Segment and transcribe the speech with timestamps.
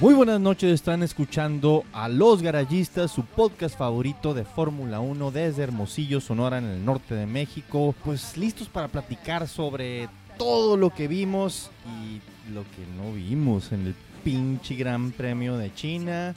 [0.00, 5.62] Muy buenas noches, están escuchando a Los Garallistas, su podcast favorito de Fórmula 1 desde
[5.62, 7.94] Hermosillo, Sonora, en el norte de México.
[8.02, 10.08] Pues listos para platicar sobre
[10.38, 13.94] todo lo que vimos y lo que no vimos en el
[14.24, 16.34] pinche Gran Premio de China.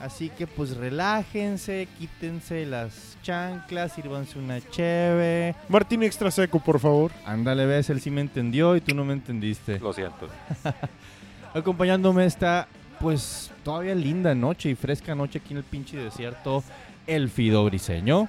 [0.00, 5.54] Así que pues relájense, quítense las chanclas, sírvanse una cheve.
[5.68, 7.12] Martín extra seco, por favor.
[7.26, 9.78] Ándale, ves, él sí me entendió y tú no me entendiste.
[9.80, 10.30] Lo siento.
[11.54, 12.66] Acompañándome está,
[13.02, 16.62] pues, todavía linda noche y fresca noche aquí en el pinche desierto,
[17.06, 18.28] el Fido Briseño.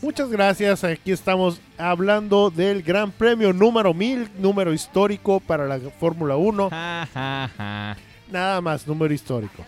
[0.00, 0.84] Muchas gracias.
[0.84, 6.70] Aquí estamos hablando del Gran Premio número 1000, número histórico para la Fórmula 1.
[6.70, 7.96] Ja, ja, ja.
[8.30, 9.64] Nada más, número histórico.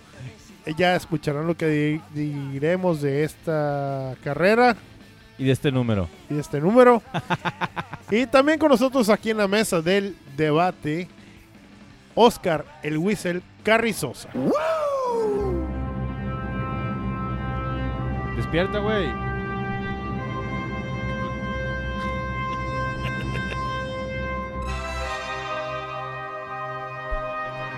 [0.66, 4.76] Eh, Ya escucharán lo que di- diremos de esta carrera
[5.40, 6.06] Y de este número.
[6.28, 7.02] y de este número.
[8.10, 11.08] y también con nosotros aquí en la mesa del debate,
[12.14, 14.28] Oscar el Whistle Carrizosa.
[18.36, 19.06] Despierta, güey.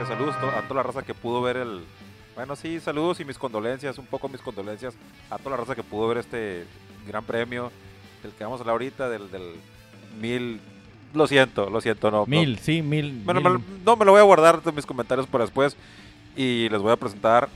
[0.09, 1.85] Saludos a toda la raza que pudo ver el.
[2.35, 4.95] Bueno, sí, saludos y mis condolencias, un poco mis condolencias
[5.31, 6.67] a toda la raza que pudo ver este
[7.07, 7.71] gran premio
[8.23, 9.55] del que vamos a hablar ahorita, del, del
[10.21, 10.61] mil.
[11.15, 12.19] Lo siento, lo siento, no.
[12.21, 12.27] no.
[12.27, 13.23] Mil, sí, mil.
[13.25, 13.53] Bueno, mil.
[13.59, 15.77] me- no, me lo voy a guardar de mis comentarios para después
[16.37, 17.49] y les voy a presentar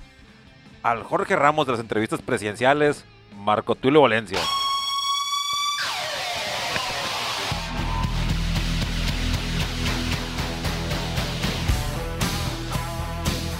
[0.83, 3.05] al Jorge Ramos de las entrevistas presidenciales,
[3.37, 4.39] Marco Tulio Valencia.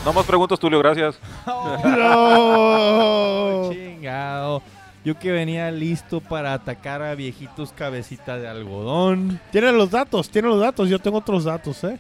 [0.05, 1.19] No más preguntas, Tulio, gracias.
[1.85, 3.71] ¡No!
[3.73, 4.63] Chingado.
[5.07, 9.39] Yo que venía listo para atacar a viejitos cabecita de algodón.
[9.53, 10.89] Tiene los datos, tiene los datos.
[10.89, 11.97] Yo tengo otros datos, ¿eh?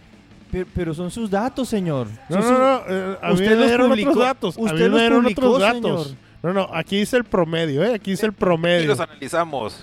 [0.51, 2.09] Pero, pero son sus datos, señor.
[2.29, 2.83] No, no, no.
[2.89, 4.59] eh, a mí Usted me los dieron publicó- otros datos.
[4.59, 6.03] a usted mí me los dieron publicó, otros datos.
[6.09, 6.19] señor.
[6.43, 6.69] No, no.
[6.75, 7.95] Aquí dice el promedio, ¿eh?
[7.95, 8.89] Aquí dice el Y promedio.
[8.89, 9.81] los analizamos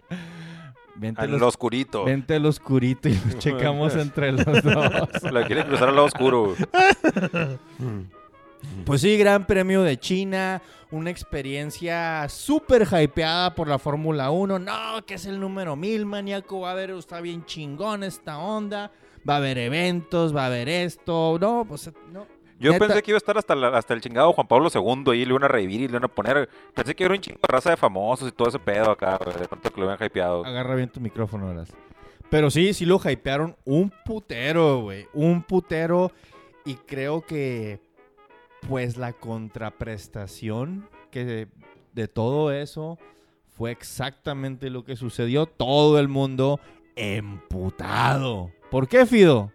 [0.96, 2.04] Vente al los- oscurito.
[2.04, 5.22] Vente al oscurito y los checamos entre los dos.
[5.30, 6.54] La quieren cruzar al lado oscuro.
[8.84, 14.58] Pues sí, Gran Premio de China, una experiencia súper hypeada por la Fórmula 1.
[14.58, 16.60] No, que es el número mil, maníaco.
[16.60, 18.90] Va a haber, está bien chingón esta onda.
[19.28, 21.38] Va a haber eventos, va a haber esto.
[21.40, 22.26] No, pues no.
[22.58, 22.86] Yo Neta.
[22.86, 25.30] pensé que iba a estar hasta, la- hasta el chingado Juan Pablo II y le
[25.30, 26.48] iban a revivir y le iban a poner.
[26.74, 29.46] Pensé que era un chingo de raza de famosos y todo ese pedo acá, de
[29.46, 30.44] tanto que lo habían hypeado.
[30.44, 31.70] Agarra bien tu micrófono, Horas.
[32.30, 35.06] Pero sí, sí lo hypearon un putero, güey.
[35.12, 36.10] Un putero.
[36.64, 37.78] Y creo que,
[38.68, 41.48] pues, la contraprestación que de,
[41.92, 42.98] de todo eso
[43.56, 45.46] fue exactamente lo que sucedió.
[45.46, 46.60] Todo el mundo
[46.94, 48.50] emputado.
[48.70, 49.52] ¿Por qué, Fido?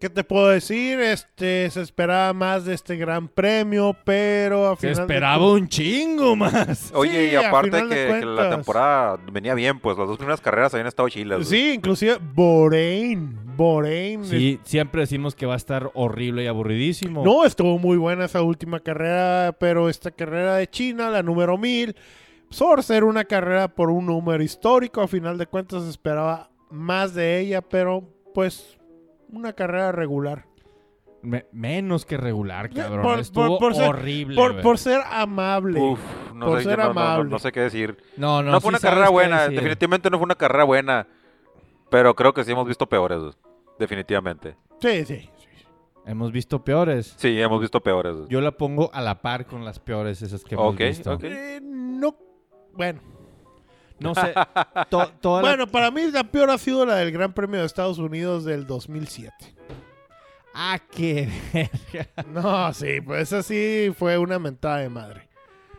[0.00, 0.98] ¿Qué te puedo decir?
[0.98, 6.36] Este, se esperaba más de este gran premio, pero a Se final esperaba un chingo
[6.36, 6.90] más.
[6.94, 10.72] Oye, Sí, y aparte que, que la temporada venía bien, pues las dos primeras carreras
[10.72, 11.46] habían estado chilas.
[11.46, 13.49] Sí, inclusive Borein.
[13.60, 14.24] Borein.
[14.24, 17.22] Sí, siempre decimos que va a estar horrible y aburridísimo.
[17.22, 21.94] No, estuvo muy buena esa última carrera, pero esta carrera de China, la número 1000,
[22.58, 27.12] por ser una carrera por un número histórico, a final de cuentas se esperaba más
[27.14, 28.78] de ella, pero pues
[29.30, 30.46] una carrera regular.
[31.22, 33.02] Me- menos que regular, cabrón.
[33.02, 34.36] Por- Estuvo por- por ser- horrible.
[34.62, 35.78] Por, ser amable.
[35.78, 36.00] Uf,
[36.34, 37.30] no Por sé, ser no, no, no, amable.
[37.30, 37.98] no sé qué decir.
[38.16, 41.06] no, no, No, fue sí una carrera buena, definitivamente no fue una carrera buena.
[41.90, 43.18] Pero creo que sí hemos visto peores,
[43.80, 44.56] definitivamente.
[44.80, 45.16] Sí, sí.
[45.20, 45.30] sí.
[46.06, 47.14] Hemos visto peores.
[47.18, 48.16] Sí, hemos visto peores.
[48.28, 51.12] Yo la pongo a la par con las peores esas que hemos Ok, visto.
[51.14, 51.24] ok.
[51.24, 52.14] Eh, no.
[52.74, 53.00] Bueno.
[53.98, 54.32] No sé.
[54.88, 57.66] to- toda la- Bueno, para mí la peor ha sido la del Gran Premio de
[57.66, 59.32] Estados Unidos del 2007.
[60.54, 62.08] Ah, qué verga.
[62.26, 65.28] No, sí, pues esa sí fue una mentada de madre.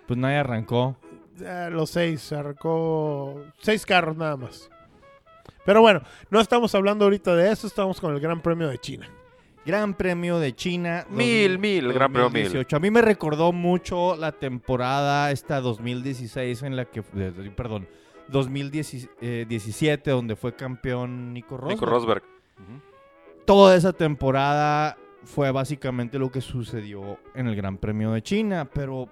[0.08, 0.96] Pues nadie arrancó.
[1.42, 4.70] Eh, los seis, se arrancó seis carros nada más.
[5.66, 9.08] Pero bueno, no estamos hablando ahorita de eso, estamos con el Gran Premio de China.
[9.66, 11.06] Gran Premio de China.
[11.10, 12.44] Mil, mil, el Gran Premio mil.
[12.46, 12.76] 2018.
[12.76, 17.04] A mí me recordó mucho la temporada esta 2016 en la que...
[17.16, 17.88] eh, Perdón.
[18.30, 21.74] 2017 donde fue campeón Nico Rosberg.
[21.80, 22.24] Nico Rosberg.
[23.46, 29.10] Toda esa temporada fue básicamente lo que sucedió en el Gran Premio de China, pero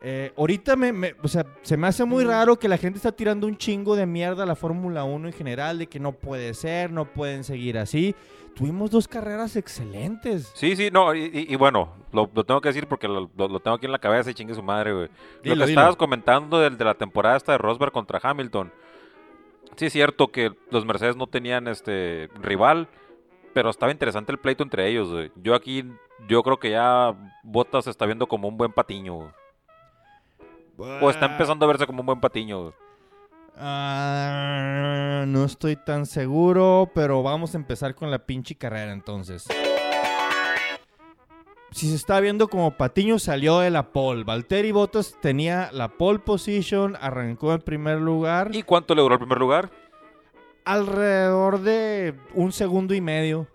[0.00, 3.10] Eh, ahorita me, me- o sea, se me hace muy raro que la gente está
[3.10, 6.54] tirando un chingo de mierda a la Fórmula 1 en general, de que no puede
[6.54, 8.14] ser, no pueden seguir así.
[8.54, 10.52] Tuvimos dos carreras excelentes.
[10.54, 13.48] Sí, sí, no, y, y- y bueno, lo, lo tengo que decir porque lo, lo-
[13.48, 15.08] lo tengo aquí en la cabeza y chingue su madre, güey.
[15.42, 15.80] Dilo, lo que dilo.
[15.80, 18.72] estabas comentando del, de la temporada esta de Rosberg contra Hamilton.
[19.76, 22.88] Sí es cierto que los Mercedes no tenían este rival,
[23.52, 25.30] pero estaba interesante el pleito entre ellos, güey.
[25.36, 25.84] Yo aquí,
[26.28, 29.28] yo creo que ya Bottas se está viendo como un buen patiño, güey.
[30.78, 32.72] O está empezando a verse como un buen patiño.
[33.56, 39.46] Ah, no estoy tan seguro, pero vamos a empezar con la pinche carrera entonces.
[41.72, 46.18] Si se está viendo como Patiño salió de la pole, Valtteri Bottas tenía la pole
[46.18, 49.70] position, arrancó en primer lugar, ¿Y cuánto le duró el primer lugar?
[50.64, 53.46] alrededor de un segundo y medio.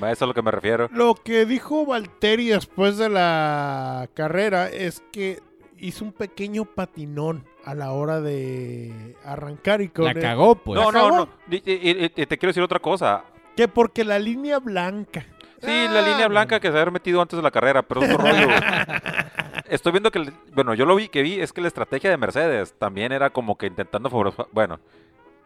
[0.00, 0.88] A eso es a lo que me refiero.
[0.92, 5.40] Lo que dijo Valtteri después de la carrera es que
[5.82, 10.80] hizo un pequeño patinón a la hora de arrancar y con La el- cagó, pues.
[10.80, 11.28] no, no, no.
[11.50, 13.24] Y, y- y- y te quiero decir otra cosa.
[13.56, 15.26] Que porque la línea blanca.
[15.60, 18.10] Sí, la Ah, línea blanca que se había metido antes de la carrera, pero es
[18.14, 18.48] otro rollo.
[19.68, 22.16] Estoy viendo que, el- bueno, yo lo vi, que vi, es que la estrategia de
[22.16, 24.80] Mercedes también era como que intentando favorecer, bueno,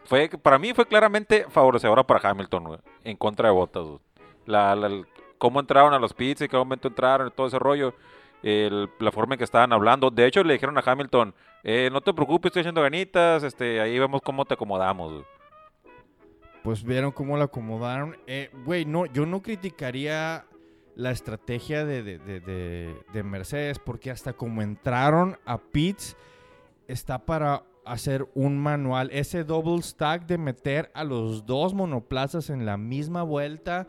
[0.04, 3.86] fue, para mí fue claramente favorecedora para Hamilton, güey, en contra de Bottas.
[4.46, 5.06] La, la- el-
[5.38, 7.94] cómo entraron a los pits, en qué momento entraron, todo ese rollo,
[8.42, 10.10] el- la forma en que estaban hablando.
[10.10, 11.34] De hecho, le dijeron a Hamilton,
[11.64, 15.24] eh, no te preocupes, estoy haciendo ganitas, este, ahí vemos cómo te acomodamos.
[16.62, 18.16] Pues vieron cómo la acomodaron.
[18.26, 20.44] Eh, Güey, no, yo no criticaría
[20.96, 26.16] la estrategia de- de- de- de Mercedes porque hasta como entraron a pits
[26.88, 29.10] está para hacer un manual.
[29.12, 33.86] Ese double stack de meter a los dos monoplazas en la misma vuelta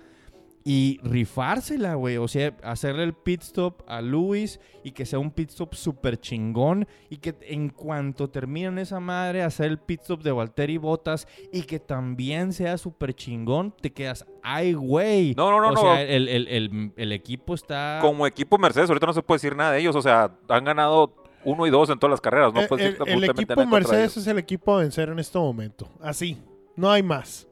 [0.69, 2.17] y rifársela, güey.
[2.17, 6.17] O sea, hacerle el pit stop a Lewis y que sea un pit stop súper
[6.19, 11.25] chingón y que en cuanto terminen esa madre, hacer el pit stop de Valtteri Bottas
[11.53, 15.33] y que también sea súper chingón, te quedas, ay, güey.
[15.37, 15.79] No, no, no, o no.
[15.81, 17.99] sea, el, el- el- el equipo está...
[18.01, 21.15] Como equipo Mercedes, ahorita no se puede decir nada de ellos, o sea, han ganado
[21.45, 24.17] uno y dos en todas las carreras, no El, puedes el- decir el equipo Mercedes
[24.17, 25.87] es el equipo a vencer en este momento.
[26.01, 26.37] Así.
[26.75, 27.46] No hay más.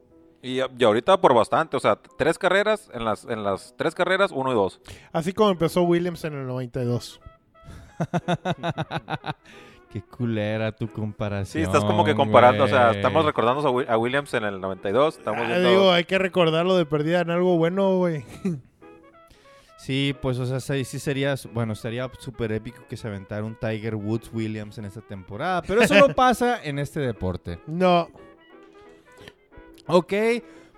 [0.45, 4.31] Y, y ahorita por bastante, o sea, tres carreras, en las, en las tres carreras,
[4.31, 4.79] uno y dos.
[5.11, 7.19] Así como empezó Williams en el 92.
[9.91, 11.63] Qué culera tu comparación.
[11.63, 14.59] Sí, estás como que comparando, o sea, estamos recordando a, Wi- a Williams en el
[14.59, 15.69] 92, estamos Ah, viendo...
[15.69, 18.23] digo, hay que recordarlo de perdida en algo bueno, güey.
[19.77, 23.55] Sí, pues, o sea, sí, sí sería, bueno, sería súper épico que se aventara un
[23.55, 27.59] Tiger Woods Williams en esta temporada, pero eso no pasa en este deporte.
[27.67, 28.07] No.
[29.87, 30.13] Ok,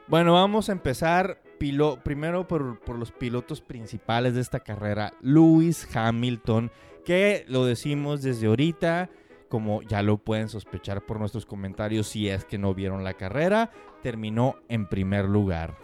[0.07, 5.87] bueno, vamos a empezar pilo- primero por, por los pilotos principales de esta carrera, Lewis
[5.95, 6.71] Hamilton,
[7.05, 9.09] que lo decimos desde ahorita,
[9.49, 13.71] como ya lo pueden sospechar por nuestros comentarios si es que no vieron la carrera,
[14.03, 15.75] terminó en primer lugar.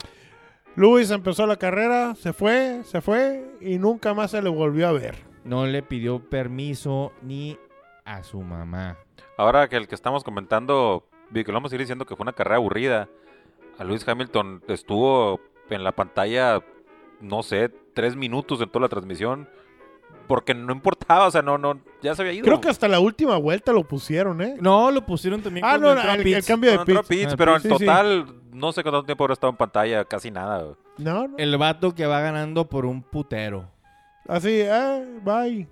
[0.75, 4.91] Luis empezó la carrera, se fue, se fue y nunca más se le volvió a
[4.91, 5.15] ver.
[5.45, 7.57] No le pidió permiso ni
[8.05, 8.97] a su mamá.
[9.37, 12.33] Ahora que el que estamos comentando, que lo vamos a ir diciendo que fue una
[12.33, 13.09] carrera aburrida.
[13.79, 15.39] A Lewis Hamilton estuvo
[15.69, 16.61] en la pantalla,
[17.21, 19.49] no sé, tres minutos en toda la transmisión.
[20.27, 22.45] Porque no importaba, o sea, no, no, ya se había ido.
[22.45, 24.55] Creo que hasta la última vuelta lo pusieron, ¿eh?
[24.61, 26.37] No, lo pusieron también Ah, no, entró a el, pits.
[26.37, 27.19] el cambio de No entró a pitch.
[27.21, 27.77] pits, Ah, pero en sí, sí.
[27.85, 30.75] total, no sé cuánto tiempo habrá estado en pantalla, casi nada.
[30.97, 31.27] no.
[31.37, 33.69] El vato que va ganando por un putero.
[34.27, 35.67] Así, eh, bye.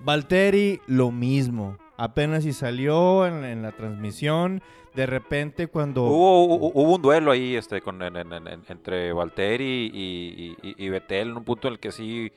[0.00, 1.76] Valtteri, lo mismo.
[2.02, 4.62] Apenas si salió en, en la transmisión,
[4.94, 6.04] de repente cuando...
[6.04, 10.70] Hubo, hubo, hubo un duelo ahí este, con, en- en- en- entre Valtteri y, y,
[10.70, 12.32] y, y Vettel, en un punto en el que sí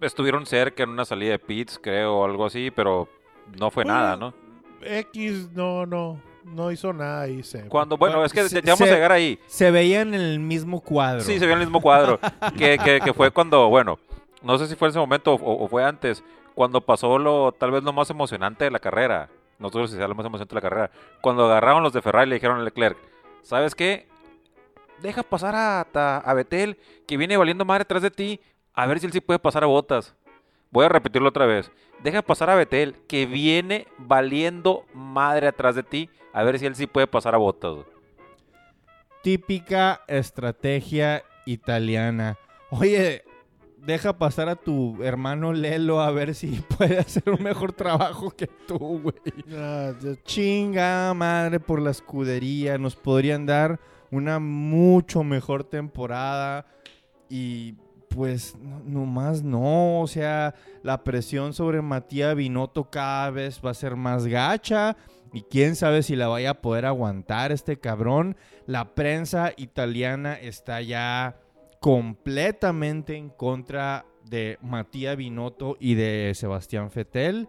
[0.00, 3.08] estuvieron cerca en una salida de pits, creo, o algo así, pero
[3.58, 4.34] no fue Bueno, nada, ¿no?
[4.82, 7.42] X no, no, no hizo nada ahí.
[7.42, 7.66] Se...
[7.68, 9.38] Cuando, bueno, Bueno, es que se- ya vamos se- a llegar ahí.
[9.46, 11.22] Se veían en el mismo cuadro.
[11.22, 12.20] Sí, se vio en el mismo cuadro.
[12.56, 13.98] que, que, que fue cuando, bueno,
[14.42, 16.22] no sé si fue en ese momento o, o fue antes,
[16.58, 19.30] cuando pasó lo, tal vez lo más emocionante de la carrera.
[19.60, 20.90] No sé si sea lo más emocionante de la carrera.
[21.20, 22.98] Cuando agarraron los de Ferrari le dijeron a Leclerc,
[23.42, 24.08] ¿sabes qué?
[25.00, 25.82] Deja pasar a,
[26.18, 28.40] a, Vettel, que viene valiendo madre atrás de ti,
[28.74, 30.16] a ver si él sí puede pasar a Botas.
[30.72, 31.70] Voy a repetirlo otra vez.
[32.02, 36.74] Deja pasar a Vettel, que viene valiendo madre atrás de ti, a ver si él
[36.74, 37.86] sí puede pasar a Botas.
[39.22, 42.36] Típica estrategia italiana.
[42.70, 43.22] Oye,
[43.84, 48.46] deja pasar a tu hermano Lelo a ver si puede hacer un mejor trabajo que
[48.46, 49.14] tú, güey.
[49.54, 49.92] Ah,
[50.24, 52.78] Chinga madre por la escudería.
[52.78, 53.80] Nos podrían dar
[54.10, 56.66] una mucho mejor temporada.
[57.28, 57.74] Y
[58.08, 63.74] Pues no, nomás no, o sea, la presión sobre Matías Binotto cada vez va a
[63.74, 64.96] ser más gacha
[65.32, 68.36] y quién sabe si la vaya a poder aguantar este cabrón.
[68.66, 71.36] La prensa italiana está ya
[71.80, 77.48] completamente en contra de Matías Binotto y de Sebastián Vettel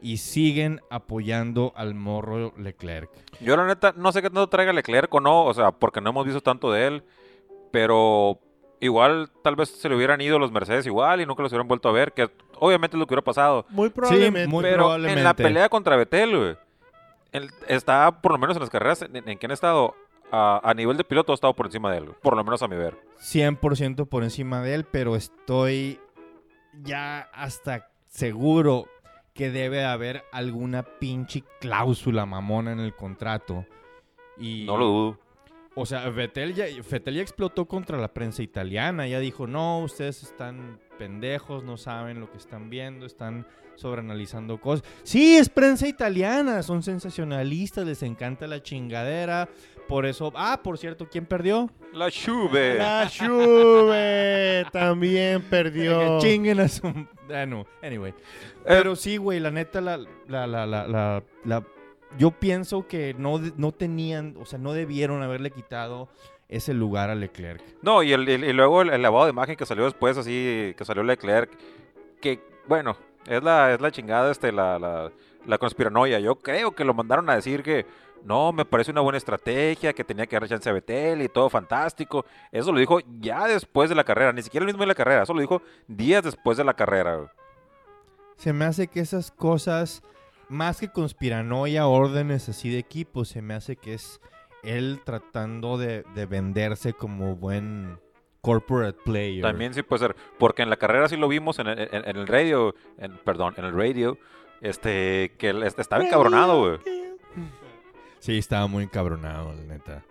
[0.00, 3.10] y siguen apoyando al morro Leclerc.
[3.40, 6.10] Yo la neta no sé qué tanto traiga Leclerc o no, o sea, porque no
[6.10, 7.04] hemos visto tanto de él,
[7.70, 8.38] pero
[8.80, 11.88] igual tal vez se le hubieran ido los Mercedes igual y nunca los hubieran vuelto
[11.88, 13.66] a ver, que obviamente es lo que hubiera pasado.
[13.70, 14.48] Muy probablemente.
[14.48, 15.20] muy pero probablemente.
[15.20, 16.56] en la pelea contra Vettel, güey,
[17.32, 19.94] él está por lo menos en las carreras en, en que han estado
[20.30, 22.68] a, a nivel de piloto ha estado por encima de él, por lo menos a
[22.68, 22.96] mi ver.
[23.20, 26.00] 100% por encima de él, pero estoy
[26.82, 28.86] ya hasta seguro
[29.34, 33.64] que debe haber alguna pinche cláusula mamona en el contrato.
[34.36, 35.18] Y, No lo dudo.
[35.74, 39.06] O sea, Vettel ya, Vettel ya explotó contra la prensa italiana.
[39.06, 44.84] Ya dijo, no, ustedes están pendejos, no saben lo que están viendo, están sobreanalizando cosas.
[45.04, 49.48] Sí, es prensa italiana, son sensacionalistas, les encanta la chingadera.
[49.86, 51.70] Por eso, ah, por cierto, ¿quién perdió?
[51.94, 52.74] La Juve.
[52.74, 56.18] La Juve también perdió.
[56.20, 56.86] Que chinguen a su...
[57.32, 58.12] Ah, no, anyway.
[58.66, 61.64] Pero sí, güey, la neta, la, la, la, la, la- la-
[62.18, 66.08] yo pienso que no, no tenían, o sea, no debieron haberle quitado
[66.48, 67.62] ese lugar a Leclerc.
[67.82, 70.74] No, y, el, el- y luego el, el lavado de imagen que salió después, así,
[70.76, 71.50] que salió Leclerc,
[72.20, 75.12] que, bueno, es la, es la chingada, este, la, la,
[75.46, 76.18] la conspiranoia.
[76.20, 77.84] Yo creo que lo mandaron a decir que,
[78.24, 81.48] no, me parece una buena estrategia, que tenía que dar chance a Betel y todo
[81.48, 82.24] fantástico.
[82.50, 85.22] Eso lo dijo ya después de la carrera, ni siquiera el mismo de la carrera,
[85.22, 87.32] eso lo dijo días después de la carrera.
[88.36, 90.02] Se me hace que esas cosas,
[90.48, 94.20] más que conspiranoia, órdenes así de equipo, se me hace que es
[94.68, 97.98] él tratando de, de venderse como buen
[98.40, 99.42] corporate player.
[99.42, 102.16] También sí puede ser, porque en la carrera sí lo vimos en el, en- en
[102.16, 104.16] el radio, en, perdón, en el radio,
[104.60, 106.78] este, que él est- estaba encabronado, güey.
[108.20, 110.04] Sí, estaba muy encabronado, la neta.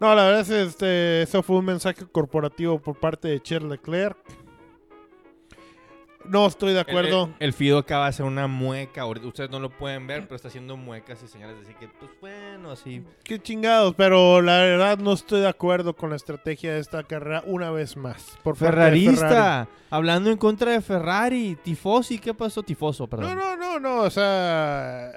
[0.00, 4.16] No, la verdad es este, eso fue un mensaje corporativo por parte de Charles Leclerc.
[6.30, 7.24] No estoy de acuerdo.
[7.24, 9.04] El, el- el Fido acaba de hacer una mueca.
[9.06, 12.10] Ustedes no lo pueden ver, pero está haciendo muecas y señales de decir que, pues
[12.20, 13.02] bueno, así.
[13.24, 17.42] Qué chingados, pero la verdad no estoy de acuerdo con la estrategia de esta carrera
[17.46, 18.38] una vez más.
[18.42, 19.68] Por Ferrarista, Ferrari.
[19.90, 21.56] hablando en contra de Ferrari.
[21.62, 22.62] Tifosi, ¿qué pasó?
[22.62, 23.36] Tifoso, perdón.
[23.36, 25.12] No, no, no, no, o sea,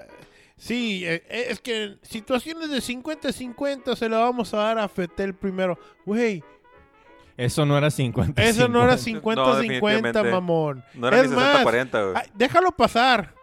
[0.58, 4.88] sí, eh, eh, es que en situaciones de 50-50 se la vamos a dar a
[4.88, 5.77] Fetel primero.
[6.06, 6.44] Güey,
[7.46, 8.42] Eso no era 50.
[8.44, 9.42] eso no era 50.
[9.42, 10.24] 50-50, definitivamente.
[10.32, 10.84] mamón.
[10.94, 12.24] No era Es ni más, 60-40, güey.
[12.36, 13.34] Déjalo pasar.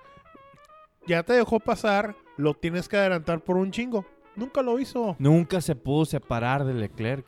[1.07, 4.05] Ya te dejó pasar, lo tienes que adelantar por un chingo.
[4.37, 5.17] Nunca lo hizo.
[5.19, 7.27] Nunca se pudo separar de Leclerc.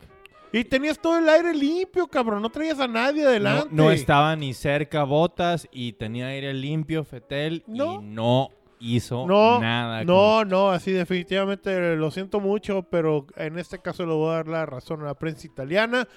[0.53, 2.41] Y tenías todo el aire limpio, cabrón.
[2.41, 3.69] No traías a nadie adelante.
[3.71, 8.01] no estaba ni cerca Botas y tenía aire limpio Fetel No.
[8.01, 8.49] y no
[8.79, 10.03] hizo No, nada.
[10.03, 14.47] No, no, así definitivamente lo siento mucho, pero en este caso le voy a dar
[14.47, 16.07] la razón a la prensa italiana.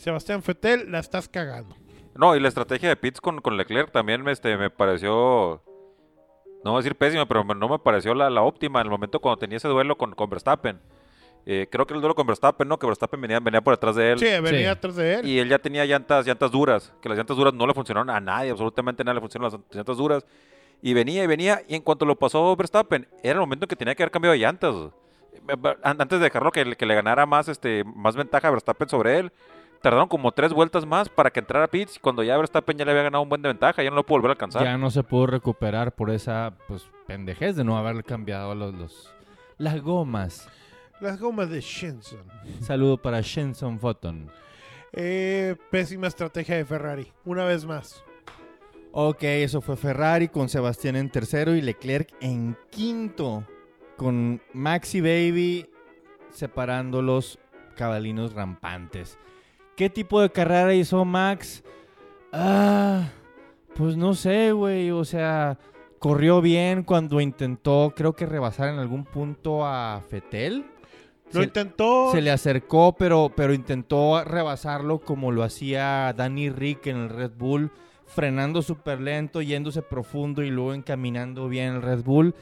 [0.00, 1.76] Sebastián Fetel, la estás cagando.
[2.14, 5.62] No, y la estrategia de Pitts con, con Leclerc también este, me pareció,
[6.64, 9.20] no voy a decir pésima, pero no me pareció la, la óptima en el momento
[9.20, 10.80] cuando tenía ese duelo con, con Verstappen.
[11.46, 12.78] Eh, creo que el duelo con Verstappen, ¿no?
[12.78, 14.18] Que Verstappen venía, venía por detrás de él.
[14.18, 14.66] Sí, venía Sí.
[14.66, 15.26] atrás de él.
[15.26, 18.20] Y él ya tenía llantas, llantas duras, que las llantas duras no le funcionaron a
[18.20, 20.26] nadie, absolutamente nada le funcionaron las llantas duras.
[20.82, 23.76] Y venía y venía, y en cuanto lo pasó Verstappen, era el momento en que
[23.76, 24.74] tenía que haber cambiado de llantas.
[25.82, 28.88] An- Antes de dejarlo que, le- que le ganara más, este, más ventaja a Verstappen
[28.88, 29.32] sobre él,
[29.82, 31.96] tardaron como tres vueltas más para que entrara Pitts.
[31.96, 34.04] Y cuando ya Verstappen ya le había ganado un buen de ventaja, ya no lo
[34.06, 34.62] pudo volver a alcanzar.
[34.64, 39.14] Ya no se pudo recuperar por esa pues pendejez de no haber cambiado los, los-
[39.58, 40.48] las gomas.
[41.00, 42.24] Las gomas de Shenson.
[42.60, 44.30] Saludo para Shenson Photon.
[44.92, 47.10] Eh, pésima estrategia de Ferrari.
[47.24, 48.02] Una vez más.
[48.92, 53.46] Ok, eso fue Ferrari con Sebastián en tercero y Leclerc en quinto.
[53.96, 55.68] Con Maxi Baby
[56.30, 57.38] separando los
[57.76, 59.18] cabalinos rampantes.
[59.80, 61.64] ¿Qué tipo de carrera hizo Max?
[62.34, 63.08] Ah,
[63.74, 64.90] pues no sé, güey.
[64.90, 65.56] O sea,
[65.98, 70.66] corrió bien cuando intentó, creo que rebasar en algún punto a Fetel.
[71.32, 72.10] Lo Se- intentó.
[72.12, 77.32] se le acercó, pero, pero intentó rebasarlo como lo hacía Danny Rick en el Red
[77.38, 77.70] Bull,
[78.04, 82.34] frenando súper lento, yéndose profundo y luego encaminando bien el Red Bull.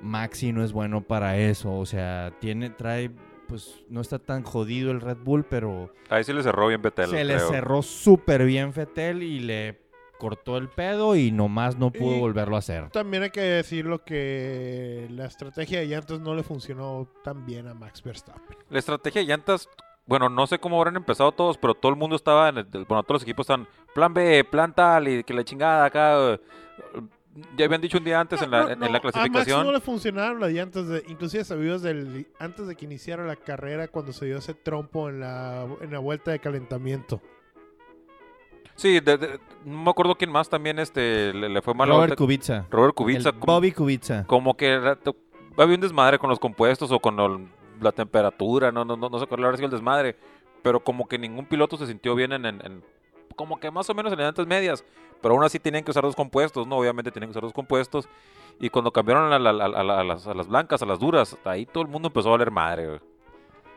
[0.00, 3.10] Maxi no es bueno para eso, o sea, tiene, trae,
[3.48, 7.08] pues no está tan jodido el Red Bull, pero Ahí sí le cerró bien Vettel.
[7.10, 7.48] se le creo.
[7.48, 9.80] cerró súper bien Fetel y le
[10.18, 12.90] cortó el pedo y nomás no pudo Y- volverlo a hacer.
[12.90, 17.74] También hay que decirlo que la estrategia de llantas no le funcionó tan bien a
[17.74, 18.56] Max Verstappen.
[18.68, 19.68] La estrategia de llantas
[20.06, 23.02] bueno, no sé cómo habrán empezado todos, pero todo el mundo estaba, en el, bueno,
[23.02, 26.40] todos los equipos están plan B, plan tal, y que la chingada acá.
[27.56, 29.64] Ya habían dicho un día antes en la, No, en, la A Max clasificación.
[29.66, 33.86] no le funcionaron las llantas, de, inclusive sabidos del, antes de que iniciara la carrera
[33.88, 37.20] cuando se dio ese trompo en la, en la vuelta de calentamiento.
[38.74, 41.88] Sí, de- de- no me acuerdo quién más también este le, le fue mal.
[41.88, 42.16] Robert.
[42.16, 42.66] Kubica.
[42.70, 43.32] Robert El Kubica.
[43.32, 44.24] como- Bobby Kubica.
[44.26, 44.72] como que
[45.56, 47.48] había un desmadre con los compuestos o con el-
[47.80, 50.16] la temperatura, no, no, no, no sé cuál habrá sido el desmadre,
[50.62, 52.84] pero como que ningún piloto se sintió bien en, en- en-
[53.36, 54.84] como que más o menos en llantas medias,
[55.20, 58.08] pero aún así tenían que usar dos compuestos, no, obviamente tenían que usar dos compuestos,
[58.60, 60.86] y cuando cambiaron a, la- a la- a la- a las, a las blancas, a
[60.86, 63.00] las duras, ahí todo el mundo empezó a valer madre, güey.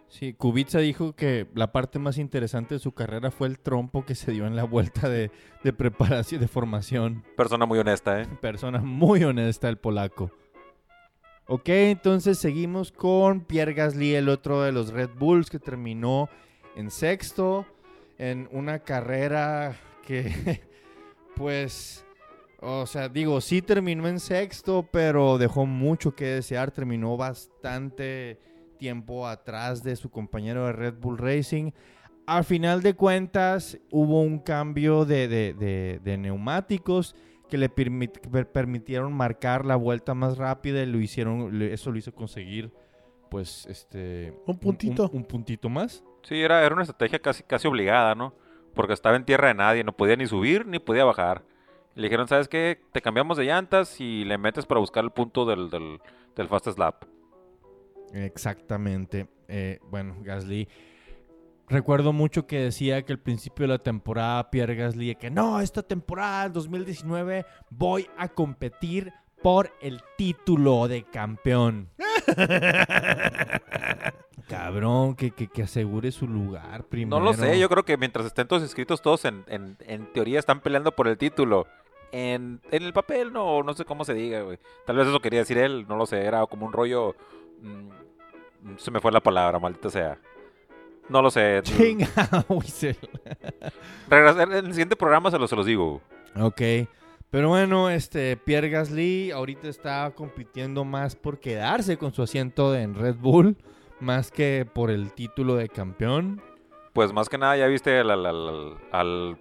[0.07, 4.13] Sí, Kubica dijo que la parte más interesante de su carrera fue el trompo que
[4.13, 5.31] se dio en la vuelta de,
[5.63, 7.23] de preparación, de formación.
[7.37, 8.27] Persona muy honesta, ¿eh?
[8.41, 10.29] Persona muy honesta el polaco.
[11.47, 16.27] Ok, entonces seguimos con Pierre Gasly, el otro de los Red Bulls que terminó
[16.75, 17.65] en sexto
[18.17, 20.61] en una carrera que,
[21.35, 22.05] pues,
[22.59, 28.39] o sea, digo, sí terminó en sexto, pero dejó mucho que desear, terminó bastante
[28.77, 31.71] tiempo atrás de su compañero de Red Bull Racing.
[32.25, 37.15] Al final de cuentas, hubo un cambio de, de- de- de neumáticos
[37.49, 41.97] que le permit- per- permitieron marcar la vuelta más rápida y lo hicieron, eso lo
[41.97, 42.71] hizo conseguir,
[43.29, 44.33] pues, este...
[44.45, 45.09] Un puntito.
[45.09, 46.03] Un, un puntito más.
[46.23, 48.33] Sí, era, era una estrategia casi, casi obligada, ¿no?
[48.73, 51.43] Porque estaba en tierra de nadie, no podía ni subir ni podía bajar.
[51.95, 52.81] Le dijeron, ¿sabes qué?
[52.93, 55.99] Te cambiamos de llantas y le metes para buscar el punto del, del,
[56.35, 57.03] del fastest lap.
[58.13, 59.27] Exactamente.
[59.47, 60.67] Eh, bueno, Gasly.
[61.67, 65.81] Recuerdo mucho que decía que al principio de la temporada Pierre Gasly que no, esta
[65.81, 71.89] temporada, el 2019, voy a competir por el título de campeón.
[74.47, 77.19] Cabrón, que, que, que asegure su lugar primero.
[77.19, 80.39] No lo sé, yo creo que mientras estén todos inscritos, todos en, en, en teoría
[80.39, 81.67] están peleando por el título.
[82.11, 84.59] En, en el papel, no, no sé cómo se diga, güey.
[84.85, 87.15] Tal vez eso quería decir él, no lo sé, era como un rollo...
[87.61, 87.89] mm,
[88.77, 90.17] se me fue la palabra, maldita sea.
[91.07, 91.61] No lo sé.
[91.63, 92.07] Chinga,
[94.09, 96.01] Regresar- en el siguiente programa se los, se los digo.
[96.37, 96.61] Ok.
[97.31, 102.93] Pero bueno, este Pierre Gasly ahorita está compitiendo más por quedarse con su asiento en
[102.93, 103.55] Red Bull,
[103.99, 106.41] más que por el título de campeón.
[106.93, 108.11] Pues más que nada ya viste al...
[108.11, 109.37] al, al- al-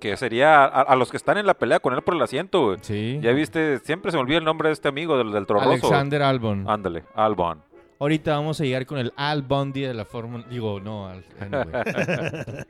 [0.00, 2.66] que sería a, a los que están en la pelea con él por el asiento,
[2.66, 2.78] güey.
[2.82, 3.18] Sí.
[3.22, 5.70] Ya viste, siempre se me olvida el nombre de este amigo del, del Torroso.
[5.70, 6.68] Alexander Albon.
[6.68, 7.62] Ándale, Albon.
[7.98, 10.44] Ahorita vamos a llegar con el Al Bundy de la Fórmula.
[10.50, 11.24] Digo, no, al.
[11.40, 11.66] anyway.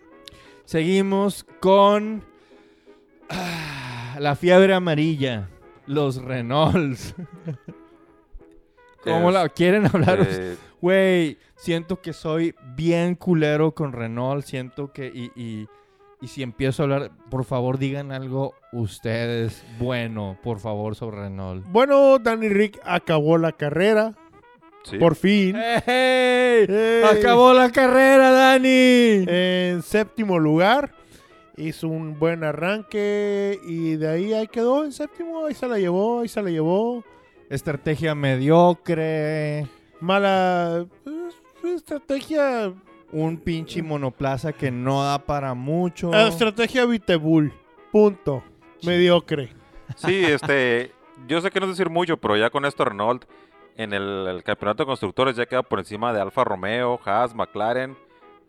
[0.64, 2.22] Seguimos con
[3.28, 3.65] ah,
[4.20, 5.48] la fiebre amarilla.
[5.86, 7.14] Los Renaults.
[9.04, 10.26] ¿Cómo Es- la quieren hablar?
[10.28, 14.44] Eh, Güey, siento que soy bien culero con Renault.
[14.44, 15.06] Siento que.
[15.06, 15.66] Y, y,
[16.20, 21.64] y si empiezo a hablar, por favor, digan algo ustedes bueno, por favor, sobre Renault.
[21.68, 24.14] Bueno, Danny Rick acabó la carrera.
[24.84, 24.98] sí.
[24.98, 25.56] Por fin.
[25.56, 26.66] ¡Ey!
[26.68, 27.02] ¡Ey!
[27.04, 29.24] ¡Acabó la carrera, Dani!
[29.26, 30.92] En séptimo lugar.
[31.56, 33.58] Hizo un buen arranque.
[33.64, 35.46] Y de ahí, ahí quedó en séptimo.
[35.46, 37.02] Ahí se la llevó, ahí se la llevó.
[37.48, 39.66] Estrategia mediocre.
[40.00, 42.72] Mala pues, estrategia.
[43.12, 46.12] Un pinche monoplaza que no da para mucho.
[46.12, 47.52] Estrategia Vitebull.
[47.92, 48.42] Punto.
[48.82, 49.52] Mediocre.
[49.96, 50.92] Sí, este,
[51.28, 53.24] yo sé que no es decir mucho, pero ya con esto Renault
[53.76, 57.96] en el, el campeonato de constructores ya queda por encima de Alfa Romeo, Haas, McLaren,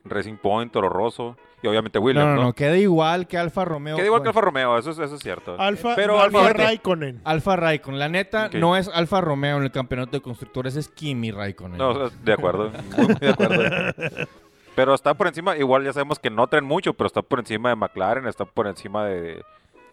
[0.03, 2.41] Racing Point, Toro Rosso y obviamente Williams, no, ¿no?
[2.43, 3.95] no, queda igual que Alfa Romeo.
[3.95, 5.55] Queda igual que Alfa Romeo, eso es, eso es cierto.
[5.59, 7.21] Alfa, Pero Alfa Alfa- Raikkonen.
[7.23, 7.99] Alfa Raikkonen.
[7.99, 11.77] La neta, no es Alfa Romeo en el campeonato de constructores, es Kimi Raikkonen.
[11.77, 13.93] No, de acuerdo, muy de acuerdo.
[14.75, 17.69] Pero está por encima, igual ya sabemos que no traen mucho, pero está por encima
[17.69, 19.41] de McLaren, está por encima de,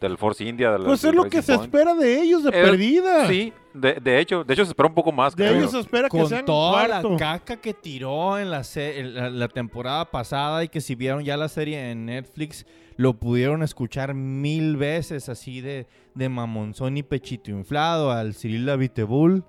[0.09, 0.71] del Force India.
[0.73, 1.75] Del, Pues del es lo que se Point.
[1.75, 3.27] espera de ellos de Eh, perdida.
[3.29, 5.35] Sí, de, de hecho, de hecho se espera un poco más.
[5.35, 7.11] De creo ellos se espera que Con sean toda cuarto.
[7.11, 10.95] la caca que tiró en la, se- en la, la temporada pasada y que si
[10.95, 12.64] vieron ya la serie en Netflix,
[12.97, 19.45] lo pudieron escuchar mil veces así de, de mamonzón y pechito inflado al Cyril Abiteboul.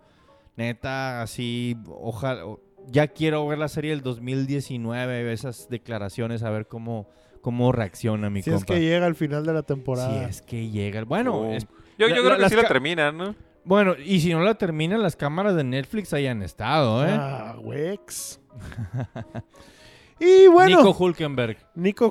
[0.58, 6.68] Neta, así, ojalá, o- ya quiero ver la serie del 2019, esas declaraciones, a ver
[6.68, 7.08] cómo,
[7.46, 8.74] cómo reacciona mi Si es compa.
[8.74, 10.28] que llega al final de la si temporada.
[10.28, 11.04] es que llega.
[11.04, 11.52] Bueno, Oh.
[11.52, 11.68] es-
[12.00, 13.36] Yo, la- yo la- creo que sí la terminan, ¿no?
[13.64, 17.12] bueno, y si no la terminan, las cámaras de Netflix hayan estado, ¿eh?
[17.18, 18.40] Ah, Wex.
[20.20, 21.58] y bueno, Nico Nico, Hulkenberg.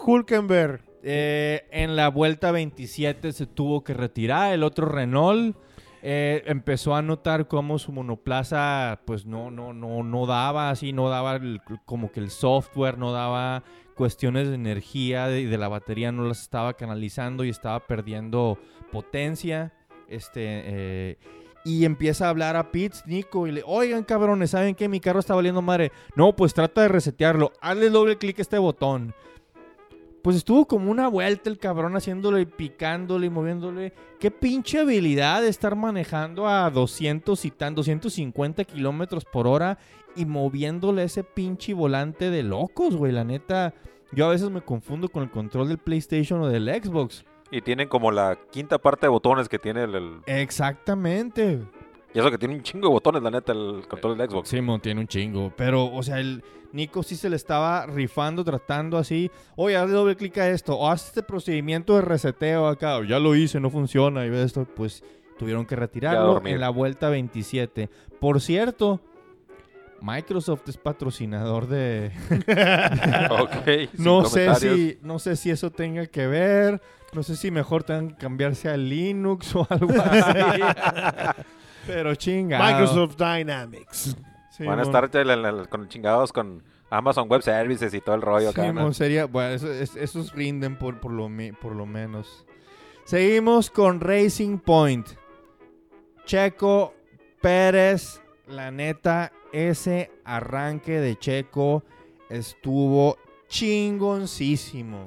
[0.06, 0.80] Hulkenberg.
[1.02, 4.52] Eh, en la vuelta 27 se tuvo que retirar.
[4.54, 5.56] El otro Renault.
[6.06, 11.08] eh, empezó a notar cómo su monoplaza pues no, no, no, no daba así, no
[11.08, 16.12] daba el- como que el software, no daba cuestiones de energía y de, la batería
[16.12, 18.58] no las estaba canalizando y estaba perdiendo
[18.92, 19.72] potencia.
[20.08, 21.18] Este, eh,
[21.64, 24.88] y empieza a hablar a Pitts, Nico, y le, oigan cabrones, ¿saben qué?
[24.88, 25.92] Mi carro está valiendo madre.
[26.14, 27.52] No, pues trata de resetearlo.
[27.60, 29.14] Hazle doble clic a este botón.
[30.24, 33.92] Pues estuvo como una vuelta el cabrón haciéndole y picándole y moviéndole.
[34.18, 39.76] Qué pinche habilidad de estar manejando a 200 y tan, 250 kilómetros por hora
[40.16, 43.12] y moviéndole ese pinche volante de locos, güey.
[43.12, 43.74] La neta,
[44.12, 47.26] yo a veces me confundo con el control del PlayStation o del Xbox.
[47.50, 51.60] Y tienen como la quinta parte de botones que tiene el, el- Exactamente.
[52.14, 54.48] Y eso que tiene un chingo de botones, la neta, el control del Xbox.
[54.48, 55.52] Simon tiene un chingo.
[55.56, 59.32] Pero, o sea, el Nico sí se le estaba rifando, tratando así.
[59.56, 60.76] Oye, hazle doble clic a esto.
[60.76, 62.98] O haz este procedimiento de reseteo acá.
[62.98, 64.24] O ya lo hice, no funciona.
[64.24, 65.02] Y ve esto, pues
[65.38, 67.90] tuvieron que retirarlo en la vuelta 27.
[68.20, 69.00] Por cierto,
[70.00, 72.12] Microsoft es patrocinador de.
[73.40, 73.92] ok.
[73.98, 76.80] no sé si, no sé si eso tenga que ver.
[77.12, 80.40] No sé si mejor tengan que cambiarse a Linux o algo así.
[81.86, 82.58] Pero chinga.
[82.58, 84.16] Microsoft Dynamics.
[84.60, 88.22] Van a estar el- el- el- con chingados con Amazon Web Services y todo el
[88.22, 88.72] rollo acá.
[88.72, 88.92] ¿no?
[88.92, 92.46] sería, bueno, eso- es- esos rinden por, por, lo, mi- por lo menos.
[93.04, 95.08] Seguimos con Racing Point.
[96.24, 96.94] Checo
[97.40, 101.82] Pérez, la neta, ese arranque de Checo
[102.30, 103.18] estuvo
[103.48, 105.06] chingoncísimo.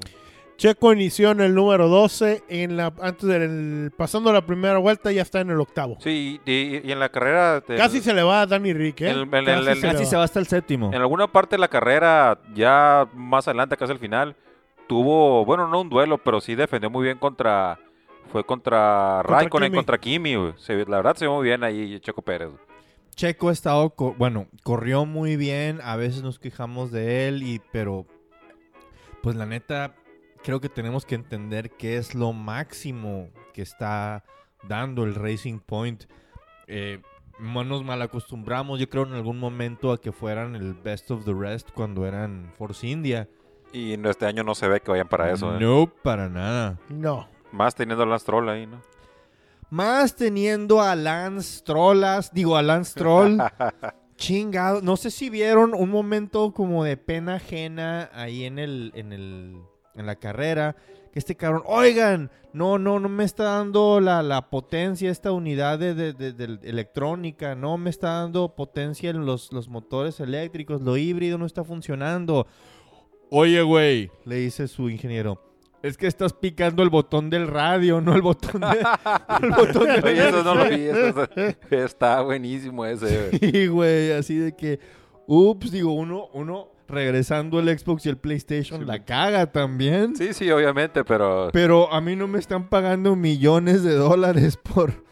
[0.57, 5.21] Checo inició en el número 12, en la, antes del, pasando la primera vuelta ya
[5.21, 5.97] está en el octavo.
[5.99, 7.59] Sí, y, y en la carrera...
[7.61, 9.11] del- Casi se le va a Danny Rick, ¿eh?
[9.11, 10.09] El- el- Casi el- el- se Casi va.
[10.09, 10.87] se va hasta el séptimo.
[10.87, 14.35] En alguna parte de la carrera, ya más adelante, casi al final,
[14.87, 17.79] tuvo, bueno, no un duelo, pero sí defendió muy bien contra...
[18.31, 19.77] Fue contra, Contra Raikkonen, Kimi.
[19.77, 20.53] contra Kimi.
[20.57, 22.49] Se- la verdad se ve muy bien ahí Checo Pérez.
[23.15, 28.05] Checo ha estado, bueno, corrió muy bien, a veces nos quejamos de él, y, pero
[29.23, 29.95] pues la neta,
[30.43, 34.23] creo que tenemos que entender qué es lo máximo que está
[34.67, 36.05] dando el Racing Point.
[36.67, 37.01] Eh,
[37.39, 41.25] no nos mal acostumbramos, yo creo en algún momento a que fueran el best of
[41.25, 43.29] the rest cuando eran Force India.
[43.71, 45.55] Y en este año no se ve que vayan para eso.
[45.55, 45.59] ¿eh?
[45.59, 46.79] No, para nada.
[46.89, 47.27] No.
[47.51, 48.81] Más teniendo a Lance Stroll ahí, ¿no?
[49.69, 53.37] Más teniendo a Lance Trollas, digo a Lance Troll.
[54.17, 54.81] chingado.
[54.81, 59.61] No sé si vieron un momento como de pena ajena ahí en el, en el,
[59.97, 60.75] en la carrera.
[61.11, 65.79] Que este cabrón, oigan, no, no, no me está dando la, la potencia esta unidad
[65.79, 70.81] de, de- de- de electrónica, no me está dando potencia en los, los motores eléctricos,
[70.81, 72.45] lo híbrido no está funcionando.
[73.29, 75.43] Oye, güey, le dice su ingeniero.
[75.83, 78.67] Es que estás picando el botón del radio, no el botón de,
[79.43, 80.75] el botón de Oye, eso no lo vi.
[80.85, 81.27] eso-
[81.71, 83.29] está buenísimo ese.
[83.29, 83.39] güey.
[83.51, 84.79] Sí, güey, así de que,
[85.27, 90.15] ups, digo, uno, uno regresando el Xbox y el PlayStation Sí, la caga también.
[90.15, 91.49] Sí, sí, obviamente, pero...
[91.53, 95.03] Pero a mí no me están pagando millones de dólares por,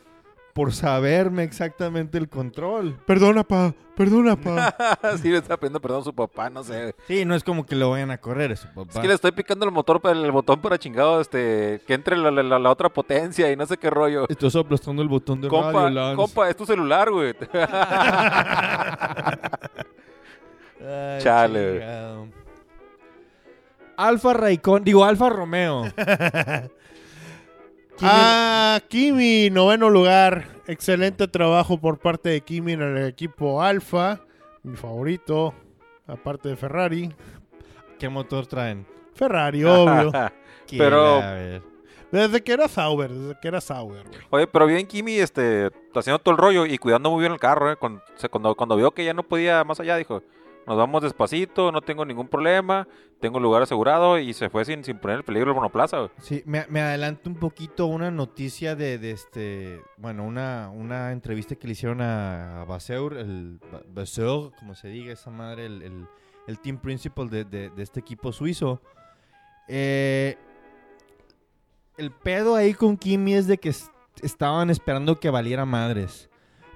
[0.54, 2.98] por saberme exactamente el control.
[3.06, 3.74] Perdona, pa.
[3.96, 4.76] Perdona, pa.
[5.22, 6.94] sí, le está pidiendo perdón a su papá, no sé.
[7.08, 8.92] Sí, no es como que lo vayan a correr a su papá.
[8.94, 12.18] Es que le estoy picando el motor para el botón para chingado, este, que entre
[12.18, 14.26] la, la- la otra potencia y no sé qué rollo.
[14.28, 16.16] Estás aplastando el botón de Compa, radio, Lance.
[16.18, 17.34] compa, es tu celular, güey.
[20.86, 21.86] Ay, Chale.
[23.98, 25.86] Alfa Raikon, digo Alfa Romeo.
[28.02, 30.50] Ah, Kimi, noveno lugar.
[30.68, 34.20] Excelente trabajo por parte de Kimi en el equipo Alfa.
[34.64, 35.54] Mi favorito,
[36.06, 37.14] aparte de Ferrari.
[37.98, 38.86] ¿Qué motor traen?
[39.14, 40.12] Ferrari, obvio.
[40.70, 41.22] Pero-.
[42.12, 44.20] Desde que era Sauber, desde que era Sauber, güey.
[44.30, 47.72] Oye, pero bien Kimi, este, haciendo todo el rollo y cuidando muy bien el carro,
[47.72, 47.76] eh.
[47.78, 50.22] Cuando, cuando vio que ya no podía más allá, dijo,
[50.68, 52.88] nos vamos despacito, no tengo ningún problema,
[53.20, 56.10] tengo lugar asegurado y se fue sin, sin poner en peligro el monoplaza.
[56.20, 61.56] Sí, me, me adelanto un poquito una noticia de, de este, bueno, una, una entrevista
[61.56, 65.82] que le hicieron a, a Vasseur, el Ba- Vasseur, como se diga esa madre, el,
[65.82, 66.08] el-
[66.48, 68.80] el team principal de, de- de este equipo suizo.
[69.68, 70.38] Eh,
[71.98, 73.90] el pedo ahí con Kimi es de que es-
[74.22, 76.30] estaban esperando que valiera madres.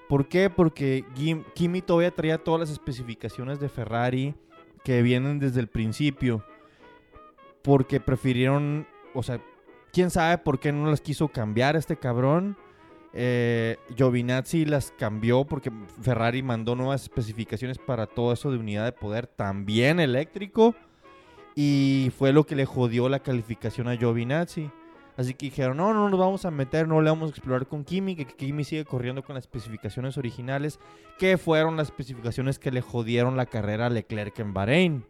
[0.09, 0.49] ¿Por qué?
[0.49, 1.05] Porque
[1.53, 4.33] Kimi todavía traía todas las especificaciones de Ferrari
[4.83, 6.43] que vienen desde el principio.
[7.61, 9.39] Porque prefirieron, o sea,
[9.93, 12.57] quién sabe por qué no las quiso cambiar este cabrón.
[13.13, 18.93] Eh, Giovinazzi las cambió porque Ferrari mandó nuevas especificaciones para todo eso de unidad de
[18.93, 20.73] poder, también eléctrico.
[21.53, 24.71] Y fue lo que le jodió la calificación a Giovinazzi.
[25.19, 27.83] Así que dijeron, no, no nos vamos a meter, no le vamos a explorar con
[27.83, 30.79] Kimi, que Kimi sigue corriendo con las especificaciones originales,
[31.17, 35.05] que fueron las especificaciones que le jodieron la carrera a Leclerc en Bahrein.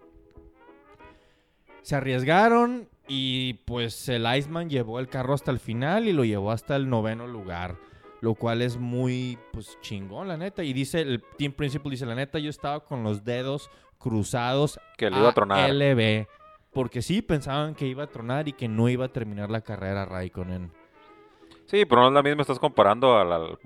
[1.83, 6.51] Se arriesgaron y pues el Iceman llevó el carro hasta el final y lo llevó
[6.51, 7.77] hasta el noveno lugar.
[8.19, 10.63] Lo cual es muy, pues, chingón, la neta.
[10.63, 13.69] Y dice, el Team Principal dice, la neta, yo estaba con los dedos
[13.99, 15.69] cruzados Que le iba a tronar.
[15.69, 16.25] LB.
[16.71, 20.05] Porque sí, pensaban que iba a tronar y que no iba a terminar la carrera
[20.05, 20.71] Raikkonen.
[21.65, 23.59] Sí, pero no es la misma, estás comparando al, al-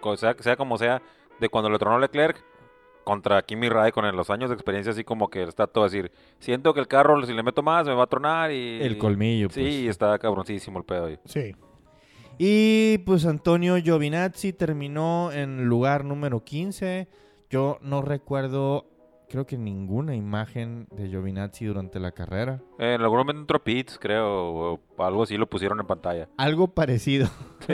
[0.00, 1.02] co- sea, sea como sea,
[1.40, 2.42] de cuando le tronó Leclerc
[3.04, 6.10] contra Kimi Raikkonen en los años de experiencia, así como que está todo a decir,
[6.38, 8.78] siento que el carro, si le meto más, me va a tronar y...
[8.80, 9.56] El colmillo, pues.
[9.56, 11.18] Sí, está cabroncísimo el pedo ahí.
[11.26, 11.54] Sí.
[12.38, 17.06] Y pues Antonio Giovinazzi terminó en lugar número 15.
[17.50, 18.86] Yo no recuerdo,
[19.34, 22.62] creo que ninguna imagen de Giovinazzi durante la carrera.
[22.78, 26.28] En algún momento entró Pitts, creo, o algo así lo pusieron en pantalla.
[26.36, 27.26] Algo parecido.
[27.66, 27.72] Sí,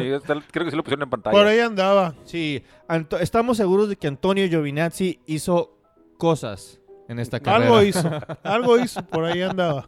[0.53, 1.37] creo que sí lo pusieron en pantalla.
[1.37, 2.15] Por ahí andaba.
[2.25, 5.77] Sí, Anto- estamos seguros de que Antonio Giovinazzi hizo
[6.17, 7.67] cosas en esta carrera.
[7.67, 8.11] Algo hizo.
[8.43, 9.03] Algo hizo.
[9.05, 9.87] Por ahí andaba.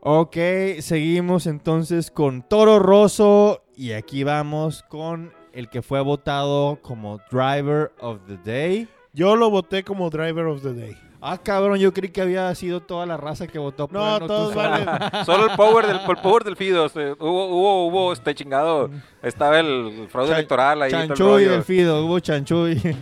[0.00, 0.36] Ok,
[0.80, 7.92] seguimos entonces con Toro Rosso y aquí vamos con el que fue votado como Driver
[8.00, 8.88] of the Day.
[9.14, 10.96] Yo lo voté como Driver of the Day.
[11.26, 14.52] Ah, cabrón, yo creí que había sido toda la raza que votó por No, todos
[14.52, 14.68] solo.
[14.68, 14.88] valen.
[15.24, 16.84] Solo el power del, el power del Fido.
[16.84, 18.90] este, hubo, hubo, hubo este chingado.
[19.22, 20.90] Estaba el fraude Chan- electoral ahí.
[20.90, 21.50] todo el Chanchuy rollo.
[21.52, 22.96] del Fido, hubo chanchuy.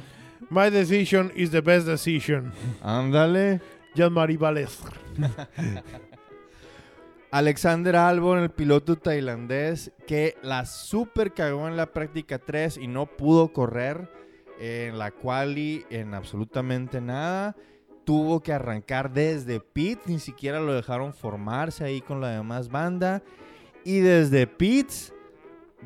[0.50, 2.52] My decision is the best decision.
[2.82, 3.60] Ándale.
[3.96, 4.78] Jean-Marie Vales.
[7.30, 13.06] Alexander Albon, el piloto tailandés, que la super cagó en la práctica 3 y no
[13.06, 14.08] pudo correr
[14.62, 17.56] en la quali en absolutamente nada.
[18.04, 23.22] Tuvo que arrancar desde pits, ni siquiera lo dejaron formarse ahí con la demás banda.
[23.84, 25.12] Y desde pits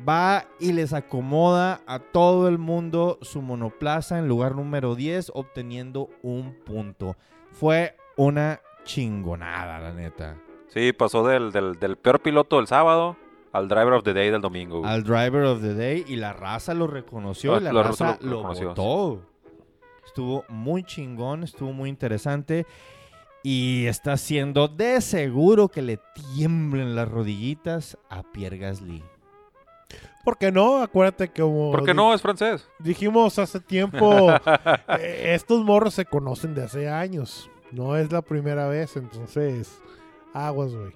[0.07, 6.09] va y les acomoda a todo el mundo su monoplaza en lugar número 10, obteniendo
[6.21, 7.15] un punto.
[7.53, 10.37] Fue una chingonada, la neta.
[10.67, 13.17] Sí, pasó del, del peor piloto del sábado
[13.57, 14.79] al driver of the day del domingo.
[14.79, 14.91] güey.
[14.91, 18.43] al driver of the day y la raza lo reconoció Ah, y la raza lo
[18.43, 19.21] lo, votó.
[20.05, 22.65] Estuvo muy chingón, estuvo muy interesante
[23.43, 25.99] y está haciendo de seguro que le
[26.35, 29.03] tiemblen las rodillitas a Pierre Gasly.
[30.23, 30.81] ¿Por qué no?
[30.81, 32.13] Acuérdate que como ¿Por qué no?
[32.13, 32.67] Es francés.
[32.79, 34.29] dijimos hace tiempo,
[34.99, 37.49] eh, estos morros se conocen de hace años.
[37.71, 39.81] No es la primera vez, entonces
[40.33, 40.91] aguas, güey.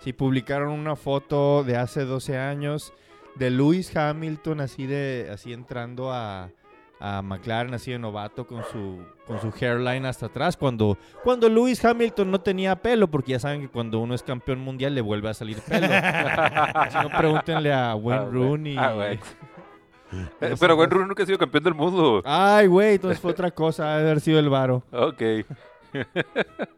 [0.00, 2.92] Sí, publicaron una foto de hace 12 años
[3.34, 6.48] de Lewis Hamilton así de así entrando a,
[7.00, 11.84] a McLaren así de novato con su con su hairline hasta atrás cuando cuando Lewis
[11.84, 15.28] Hamilton no tenía pelo porque ya saben que cuando uno es campeón mundial le vuelve
[15.28, 15.86] a salir pelo.
[16.90, 18.28] si no pregúntenle a Wayne Ah.
[18.30, 18.76] Rooney.
[18.78, 18.94] Ah,
[20.58, 20.90] Pero Wayne.
[20.92, 22.22] Rooney nunca ha sido campeón del mundo.
[22.24, 24.84] Ay, güey, entonces fue otra cosa, ha de haber sido el varo.
[24.92, 25.20] Ok.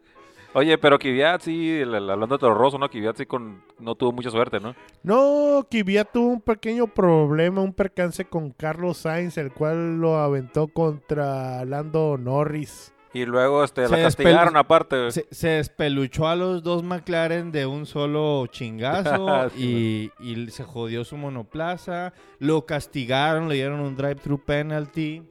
[0.53, 2.89] Oye, pero Kvyat sí, hablando de Toro Rosso, ¿no?
[2.89, 4.75] Kvyat sí con, no tuvo mucha suerte, ¿no?
[5.03, 10.67] No, Kvyat tuvo un pequeño problema, un percance con Carlos Sainz, el cual lo aventó
[10.67, 12.93] contra Lando Norris.
[13.13, 15.11] Y luego este, Se la castigaron aparte.
[15.11, 20.63] Se, se despeluchó a los dos McLaren de un solo chingazo Sí, y, y se
[20.63, 22.13] jodió su monoplaza.
[22.37, 25.23] Lo castigaron, le dieron un drive-thru penalty.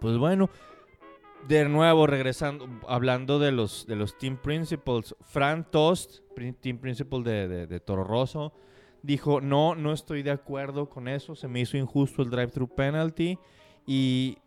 [0.00, 0.50] Pues bueno,
[1.48, 6.20] de nuevo regresando, hablando de los, de los team principals, Fran Tost,
[6.60, 8.52] team principal de, de, de Toro Rosso,
[9.02, 13.38] dijo, no, no estoy de acuerdo con eso, se me hizo injusto el drive-thru penalty
[13.86, 14.38] y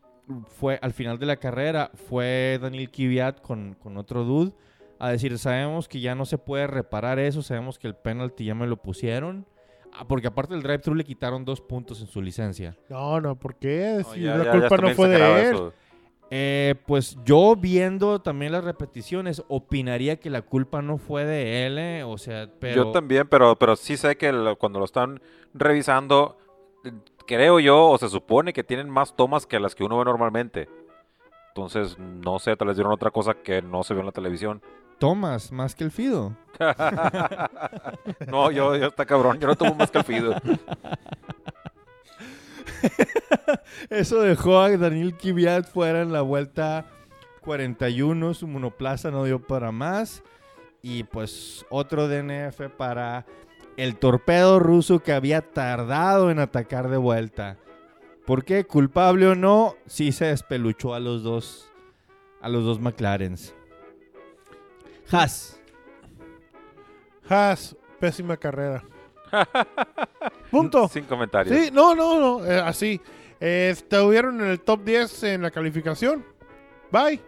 [0.58, 4.54] fue al final de la carrera fue Daniel Kvyat con, con otro dude
[5.00, 8.56] a decir, sabemos que ya no se puede reparar eso, sabemos que el penalty ya
[8.56, 9.46] me lo pusieron.
[9.92, 12.76] Ah, porque aparte del drive-thru le quitaron dos puntos en su licencia.
[12.90, 13.98] No, no, ¿por qué?
[14.04, 15.18] No, Si ya- la ya- culpa no fue de
[15.50, 15.54] él.
[15.56, 15.74] eso.
[16.36, 21.78] Eh, pues yo viendo también las repeticiones, opinaría que la culpa no fue de él,
[21.78, 22.86] eh, o sea, pero...
[22.86, 25.22] Yo también, pero, pero sí sé que lo- cuando lo están
[25.54, 26.36] revisando,
[27.28, 30.68] creo yo, o se supone que tienen más tomas que las que uno ve normalmente.
[31.50, 34.60] Entonces, no sé, tal vez dieron otra cosa que no se ve en la televisión.
[34.98, 36.36] Tomas más que el Fido.
[38.28, 40.34] no, yo, yo está cabrón, yo no tomo más que el Fido.
[43.90, 46.86] Eso dejó a Daniel Kvyat fuera en la vuelta
[47.42, 48.34] 41.
[48.34, 50.24] Su monoplaza no dio para más.
[50.82, 53.26] Y pues otro DNF para
[53.78, 57.58] el torpedo ruso que había tardado en atacar de vuelta.
[58.26, 58.66] ¿Por qué?
[58.66, 61.72] Culpable o no, sí se despeluchó a los dos,
[62.42, 63.54] a los dos McLarens.
[65.12, 65.60] Haas.
[67.28, 68.84] Haas, pésima carrera.
[70.52, 70.88] Punto.
[70.88, 71.58] Sin comentarios.
[71.58, 73.00] Sí, no, no, no, eh, así.
[73.40, 76.26] Eh, estuvieron en el top 10 en la calificación.
[76.92, 77.20] Bye.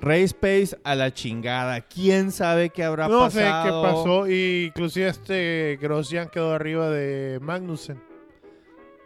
[0.00, 1.80] Race Pace a la chingada.
[1.82, 3.30] ¿Quién sabe qué habrá No pasado?
[3.30, 4.28] sé qué pasó.
[4.28, 8.02] Y inclusive este Grosjean quedó arriba de Magnussen.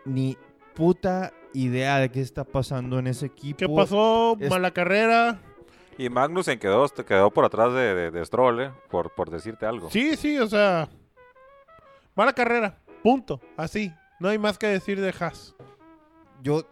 [0.05, 0.38] Ni
[0.75, 3.59] puta idea de qué está pasando en ese equipo.
[3.59, 4.37] ¿Qué pasó?
[4.40, 5.40] es- Mala carrera.
[5.99, 8.70] Y Magnussen quedó, quedó por atrás de, de, de Stroll, ¿eh?
[8.90, 9.90] Por, por decirte algo.
[9.90, 10.88] Sí, sí, o sea.
[12.16, 12.79] Mala carrera.
[13.02, 13.40] Punto.
[13.57, 13.92] Así.
[14.18, 15.55] No hay más que decir de Haas.
[16.42, 16.62] Yo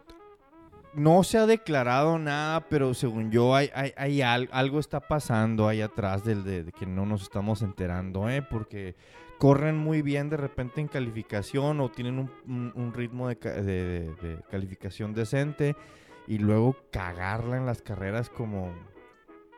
[0.95, 5.69] no se ha declarado nada, pero según yo hay, hay, hay al- algo está pasando
[5.69, 8.43] ahí atrás del de, que no nos estamos enterando, ¿eh?
[8.43, 8.95] Porque
[9.39, 15.13] corren muy bien de repente en calificación o tienen un, ritmo de- de- de calificación
[15.13, 15.77] decente
[16.27, 18.73] y luego cagarla en las carreras como,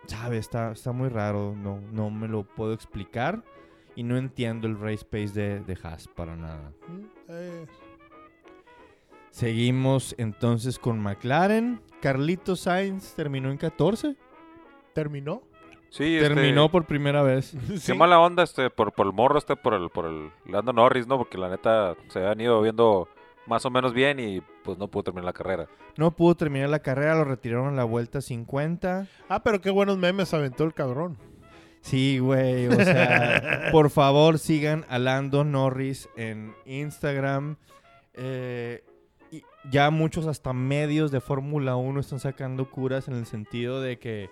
[0.06, 0.40] ¿sabes?
[0.40, 3.44] Está, está muy raro, no, no me lo puedo explicar
[3.96, 6.70] y no entiendo el race pace de, de Haas para nada.
[7.28, 7.66] Eh,
[9.30, 11.80] Seguimos entonces con McLaren.
[12.00, 14.16] Carlitos Sainz terminó en 14.
[14.94, 15.42] ¿Terminó?
[15.90, 17.54] Sí, este, Terminó por primera vez.
[17.68, 17.94] Qué Sí.
[17.94, 21.18] mala onda este, por, por el morro este, por el, por el Lando Norris, ¿no?
[21.18, 23.08] Porque la neta se han ido viendo
[23.46, 25.66] más o menos bien y pues no pudo terminar la carrera.
[25.96, 29.06] No pudo terminar la carrera, lo retiraron en la vuelta 50.
[29.28, 31.16] Ah, pero qué buenos memes aventó el cabrón.
[31.86, 37.58] Sí, güey, o sea, por favor sigan a Lando Norris en Instagram.
[38.14, 38.82] Eh,
[39.30, 44.00] y ya muchos hasta medios de Fórmula 1 están sacando curas en el sentido de
[44.00, 44.30] que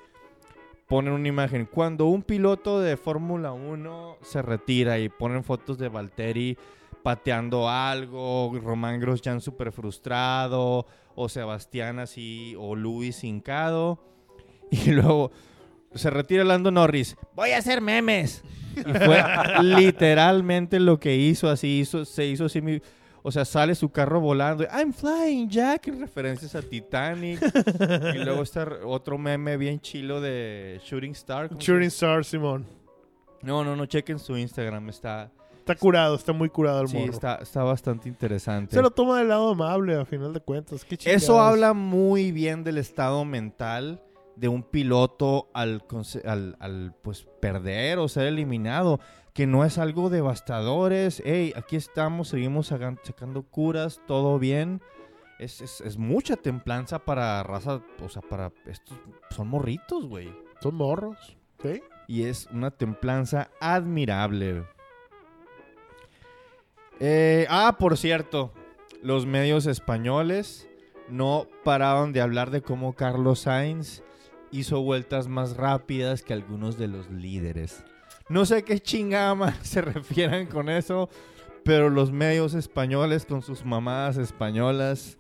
[0.89, 1.67] ponen una imagen.
[1.67, 6.59] Cuando un piloto de Fórmula 1 se retira y ponen fotos de Valtteri
[7.05, 14.01] pateando algo, Román Grosjean súper frustrado, o Sebastián así, o Luis hincado.
[14.71, 15.31] Y luego
[15.95, 17.17] se retira Lando Norris.
[17.35, 18.43] Voy a hacer memes.
[18.77, 19.23] Y fue
[19.63, 22.81] literalmente lo que hizo, así hizo, se hizo así mi-
[23.23, 24.65] o sea, sale su carro volando.
[24.65, 25.89] I'm flying, Jack.
[25.89, 27.41] en Referencias a Titanic.
[28.15, 31.49] y luego está otro meme bien chilo de Shooting Star.
[31.49, 32.67] ¿cómo se Shooting Star, Simón.
[33.41, 33.87] No, no, no.
[33.87, 34.91] Chequen su Instagram.
[34.91, 37.13] Está, Está curado, está muy curado el sí, morro.
[37.13, 38.75] está, está bastante interesante.
[38.77, 40.85] Se lo toma del lado amable, a final de cuentas.
[40.85, 44.03] Qué Eso habla muy bien del estado mental
[44.37, 45.85] de un piloto al,
[46.25, 49.01] al, al, pues perder o ser eliminado,
[49.33, 54.81] que no es algo devastador, es, hey, aquí estamos, seguimos sacando curas, todo bien.
[55.39, 58.97] Es, es, es mucha templanza para raza, o sea, para estos,
[59.31, 60.33] son morritos, güey.
[60.61, 61.37] Son morros.
[61.63, 61.83] ¿Sí?
[62.07, 64.65] Y es una templanza admirable.
[67.01, 68.53] Eh, ah, por cierto,
[69.03, 70.69] los medios españoles
[71.09, 74.03] no pararon de hablar de cómo Carlos Sainz
[74.59, 77.85] hizo vueltas más rápidas que algunos de los líderes.
[78.29, 81.09] No sé qué chingama se refieran con eso,
[81.65, 85.19] pero los medios españoles con sus mamadas españolas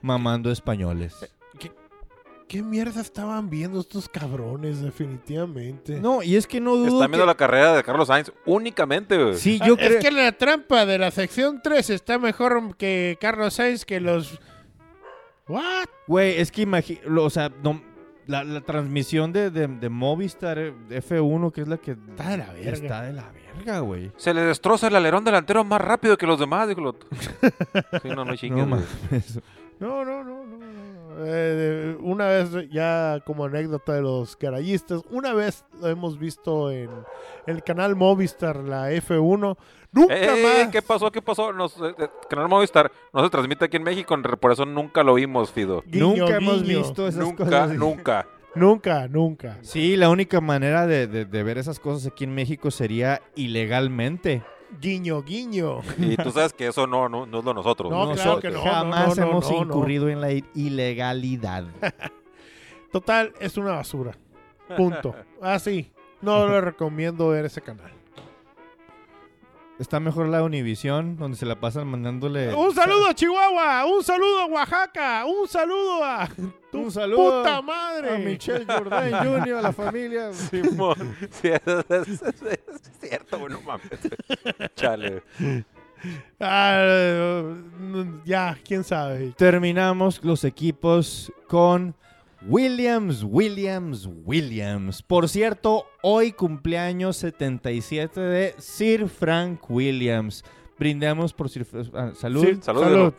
[0.00, 1.14] mamando españoles.
[2.48, 5.98] ¿Qué mierda estaban viendo estos cabrones, definitivamente?
[5.98, 9.16] No, y es que no dudo Están viendo que- la carrera de Carlos Sainz únicamente,
[9.16, 9.36] güey.
[9.36, 9.98] Sí, Ah, yo creo...
[9.98, 14.38] Es que la trampa de la sección 3 está mejor que Carlos Sainz que los...
[15.48, 15.86] ¿What?
[16.06, 17.82] Güey, es que imagino, o sea, no,
[18.26, 22.36] la, la transmisión de, de, de Movistar eh, F1, que es la que Está de
[22.38, 22.70] la verga.
[22.72, 23.24] está de la
[23.56, 24.10] verga, güey.
[24.16, 27.08] Se le destroza el alerón delantero más rápido que los demás, dijo el otro.
[28.02, 28.86] Sí, no, no chingues, No güey.
[29.10, 29.40] mames.
[29.80, 30.91] No, no, no, no.
[31.18, 36.90] Eh, una vez, ya como anécdota de los garayistas, una vez lo hemos visto en
[37.46, 39.56] el canal Movistar, la F1.
[39.92, 40.72] Nunca Eh, eh, más.
[40.72, 41.10] ¿Qué pasó?
[41.12, 41.52] ¿Qué pasó?
[41.52, 45.14] Nos, eh, eh, Canal Movistar no se transmite aquí en México, por eso nunca lo
[45.14, 45.82] vimos, Fido.
[45.86, 47.70] Guiño, nunca hemos visto esas Nunca, cosas.
[47.76, 48.26] nunca.
[48.54, 49.58] Nunca, nunca.
[49.62, 54.42] Sí, la única manera de, de- de ver esas cosas aquí en México sería ilegalmente.
[54.80, 55.80] Guiño, guiño.
[55.98, 57.90] Y tú sabes que eso no, no, no es lo nosotros.
[57.90, 58.14] No, ¿no?
[58.14, 58.62] claro que no.
[58.62, 59.62] Jamás no, no, hemos no, no.
[59.64, 61.64] incurrido en la ilegalidad.
[62.92, 64.12] Total, es una basura.
[64.76, 65.14] Punto.
[65.40, 65.90] Así.
[66.20, 67.90] No le recomiendo ver ese canal.
[69.82, 72.54] Está mejor la Univisión, donde se la pasan mandándole...
[72.54, 76.28] Un saludo a Chihuahua, un saludo a Oaxaca, un saludo a
[76.70, 78.18] tu Un saludo puta a madre.
[78.20, 80.32] Michelle Jordan Jr., a la familia.
[80.32, 80.94] Simón.
[81.32, 83.90] Sí, es, es- es- es cierto, güey, no mames.
[84.76, 85.22] Chale.
[86.38, 87.42] Ah,
[88.24, 89.32] ya, quién sabe.
[89.36, 91.94] Terminamos los equipos con
[92.46, 95.02] Williams, Williams, Williams.
[95.02, 100.44] Por cierto, hoy cumpleaños 77 de Sir Frank Williams.
[100.78, 102.44] Brindemos por Sir ah, salud.
[102.44, 103.14] Sí, Salud, salud.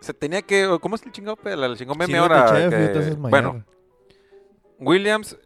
[0.00, 0.78] Se tenía que.
[0.80, 1.36] ¿Cómo es el chingado?
[1.44, 2.70] El chingón meme ahora.
[2.70, 3.64] que- bueno,
[4.78, 5.36] Williams,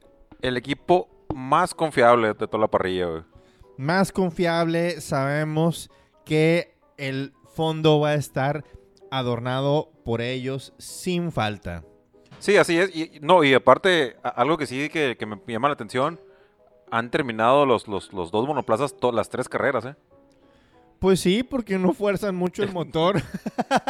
[0.43, 3.23] el equipo más confiable de toda la parrilla, güey.
[3.79, 5.91] más confiable, sabemos
[6.25, 8.65] que el fondo va a estar
[9.11, 11.83] adornado por ellos sin falta.
[12.43, 12.95] Sí, así es.
[12.95, 16.19] Y, no, y aparte, algo que sí que, que me llama la atención,
[16.91, 19.95] han terminado los, los, los dos monoplazas todas las tres carreras, ¿eh?
[20.99, 23.21] Pues sí, porque no fuerzan mucho el motor.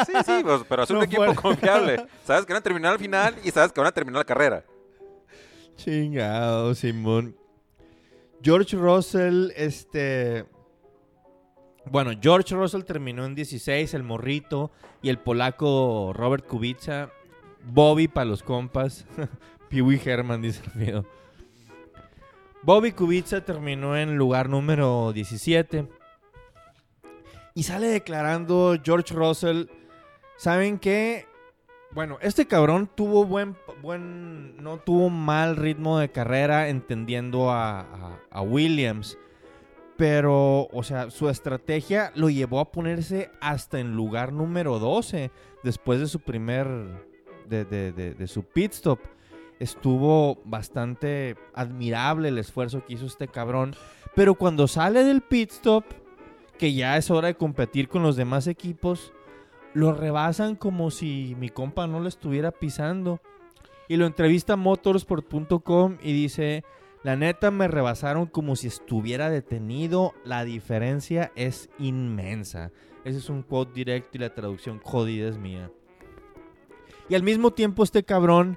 [0.07, 2.05] Sí, sí, pues, pero es un No equipo confiable.
[2.27, 4.65] Sabes que van a terminar al final y sabes que van a terminar la carrera.
[5.77, 7.35] Chingado, Simón.
[8.43, 10.45] George Russell, este...
[11.87, 17.11] Bueno, George Russell terminó en 16, el morrito, y el polaco Robert Kubica,
[17.65, 19.07] Bobby para los compas,
[19.73, 21.07] Wee Herman, dice el video.
[22.63, 25.89] Bobby Kubica terminó en lugar número 17.
[27.55, 29.65] Y sale declarando George Russell,
[30.37, 31.27] ¿saben qué?
[31.91, 38.19] Bueno, este cabrón tuvo buen, buen, no tuvo mal ritmo de carrera entendiendo a, a-
[38.31, 39.19] a Williams.
[39.99, 45.31] Pero, o sea, su estrategia lo llevó a ponerse hasta en lugar número 12
[45.65, 46.67] después de su primer,
[47.53, 49.01] de, su pit stop.
[49.59, 53.77] Estuvo bastante admirable el esfuerzo que hizo este cabrón.
[54.15, 55.85] Pero cuando sale del pit stop,
[56.59, 59.13] que ya es hora de competir con los demás equipos,
[59.75, 63.21] lo rebasan como si mi compa no lo estuviera pisando.
[63.89, 66.65] Y lo entrevista motorsport.com y dice,
[67.03, 72.71] la neta me rebasaron como si estuviera detenido, la diferencia es inmensa.
[73.05, 75.71] Ese es un quote directo y la traducción jodida es mía.
[77.13, 78.57] Y al mismo tiempo este cabrón,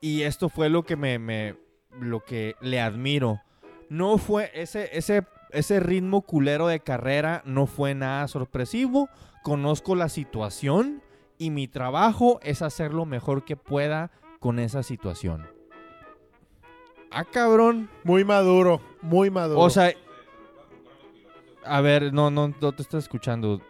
[0.00, 1.54] y esto fue lo que me, me-
[2.00, 3.40] lo que le admiro,
[3.88, 9.08] no fue ese, ese, ese ritmo culero de carrera, no fue nada sorpresivo
[9.44, 11.02] conozco la situación
[11.38, 14.10] y mi trabajo es hacer lo mejor que pueda
[14.40, 15.46] con esa situación.
[17.12, 17.88] Ah, cabrón.
[18.02, 19.60] Muy maduro, muy maduro.
[19.60, 19.92] O sea,
[21.64, 23.62] a ver, no, no, no te estás escuchando.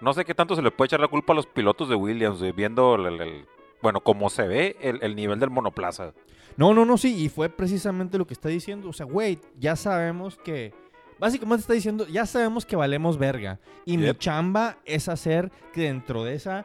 [0.00, 2.38] No sé qué tanto se le puede echar la culpa a los pilotos de Williams,
[2.38, 3.46] güey, viendo el, el- el-
[3.82, 6.12] bueno, como se ve el, el nivel del monoplaza.
[6.56, 8.88] No, no, no, sí, y fue precisamente lo que está diciendo.
[8.88, 10.72] O sea, güey, ya sabemos que.
[11.20, 13.58] Básicamente está diciendo, ya sabemos que valemos verga.
[13.84, 16.64] Y mi chamba es hacer que dentro de esa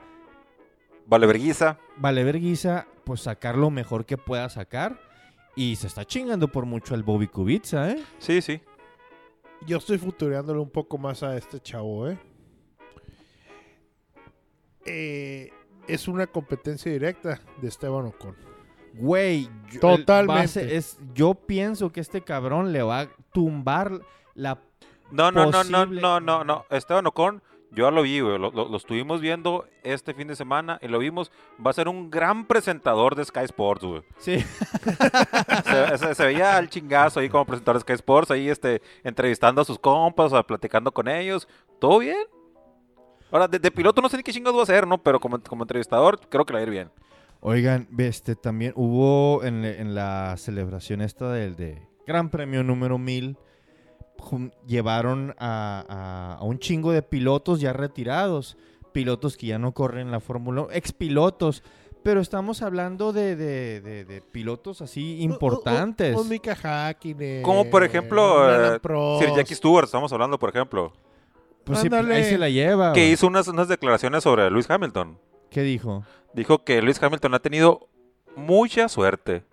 [1.07, 1.79] Vale, verguiza.
[1.97, 4.99] valeverguiza, pues sacar lo mejor que pueda sacar.
[5.55, 8.03] Y se está chingando por mucho el Bobby Kubica, ¿eh?
[8.19, 8.61] Sí, sí.
[9.67, 12.17] Yo estoy futureándole un poco más a este chavo, ¿eh?
[14.85, 15.51] Eh,
[15.87, 18.35] es una competencia directa de Esteban Ocon.
[18.95, 20.75] Güey, yo- Totalmente.
[20.75, 23.99] es, yo pienso que este cabrón le va a tumbar
[24.35, 24.59] la...
[25.11, 26.65] No, no, no, no, no, no, no.
[26.69, 28.37] Esteban Ocon, yo ya lo vi, güey.
[28.37, 31.31] Lo, lo- lo estuvimos viendo este fin de semana y lo vimos.
[31.63, 34.03] Va a ser un gran presentador de Sky Sports, güey.
[34.17, 34.37] Sí.
[35.65, 39.61] Se, se- se veía al chingazo ahí como presentador de Sky Sports, ahí este, entrevistando
[39.61, 41.47] a sus compas, o platicando con ellos.
[41.79, 42.25] ¿Todo bien?
[43.33, 44.97] Ahora, de, de piloto no sé ni qué chingados va a hacer, ¿no?
[44.99, 46.91] Pero como, como entrevistador, creo que le va a ir bien.
[47.41, 53.35] Oigan, este también hubo en, en la celebración esta del de Gran Premio número 1000,
[54.19, 58.55] jun- llevaron a, a- a un chingo de pilotos ya retirados,
[58.93, 61.63] pilotos que ya no corren la Fórmula 1, expilotos,
[62.03, 66.15] pero estamos hablando de, de- de- de pilotos así importantes.
[66.15, 68.79] Un, un Mika Hakkinen, Como por ejemplo, eh.
[69.19, 70.93] Sir Jackie Stewart, estamos hablando, por ejemplo,
[71.63, 72.15] pues sí, ándale.
[72.15, 72.93] ahí se la lleva.
[72.93, 73.11] que güey.
[73.13, 75.17] hizo unas, unas declaraciones sobre Lewis Hamilton.
[75.49, 76.03] ¿Qué dijo?
[76.33, 77.87] Dijo que Lewis Hamilton ha tenido
[78.35, 79.43] mucha suerte,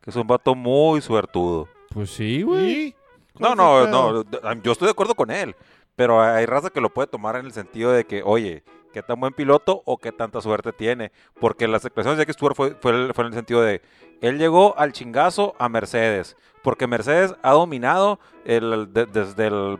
[0.00, 1.68] que es un vato muy suertudo.
[1.90, 2.94] Pues sí, güey.
[3.38, 3.56] No, ¿Cuál
[3.90, 4.24] no, no,
[4.62, 5.54] yo estoy de acuerdo con él,
[5.94, 9.20] pero hay raza que lo puede tomar en el sentido de que, oye, qué tan
[9.20, 13.12] buen piloto o qué tanta suerte tiene, porque las declaraciones de Jackie Stewart fue, fue,
[13.12, 13.82] fue en el sentido de,
[14.22, 19.78] él llegó al chingazo a Mercedes, porque Mercedes ha dominado el, el- de- desde el...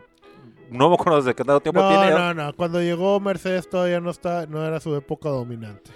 [0.71, 2.11] No me acuerdo desde qué tanto tiempo No, tiene.
[2.11, 2.53] no, no.
[2.55, 5.91] Cuando llegó Mercedes todavía no está, no era su época dominante.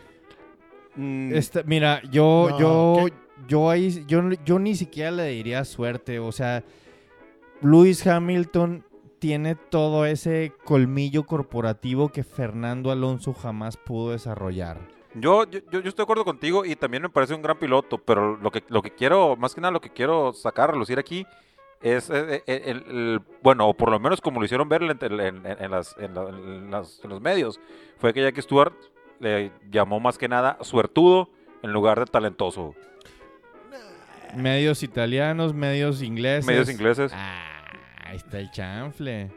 [0.96, 3.12] Mm, Este, mira, yo, No, yo, ¿qué?
[3.48, 6.18] yo ahí, yo, yo ni siquiera le diría suerte.
[6.18, 6.62] O sea,
[7.62, 8.84] Lewis Hamilton
[9.18, 14.78] tiene todo ese colmillo corporativo que Fernando Alonso jamás pudo desarrollar.
[15.14, 18.36] Yo, yo, yo estoy de acuerdo contigo y también me parece un gran piloto, pero
[18.36, 21.26] lo que, lo que quiero, más que nada lo que quiero sacar a lucir aquí
[21.80, 24.90] es eh, eh, el, el- bueno, o por lo menos como lo hicieron ver en,
[25.00, 27.58] en- en- en las, en, la- en las- en los medios,
[27.98, 28.74] fue que Jackie Stewart
[29.18, 31.30] le llamó más que nada suertudo
[31.62, 32.74] en lugar de talentoso.
[34.36, 36.46] Medios italianos, medios ingleses.
[36.46, 37.12] Medios ingleses.
[37.14, 37.64] Ah,
[38.04, 39.30] ahí está el chanfle.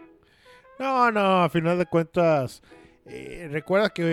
[0.80, 2.62] No, no, a final de cuentas,
[3.06, 4.04] eh, recuerda que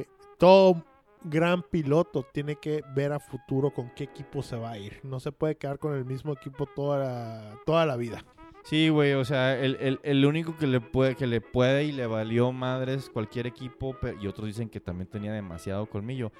[0.00, 0.06] eh,
[0.38, 0.82] todo
[1.24, 5.00] gran piloto tiene que ver a futuro con qué equipo se va a ir.
[5.02, 8.24] No se puede quedar con el mismo equipo toda la, toda la vida.
[8.64, 11.92] Sí, güey, o sea, el, el- el único que le puede que le puede y
[11.92, 16.32] le valió madres cualquier equipo, y otros dicen que también tenía demasiado colmillo,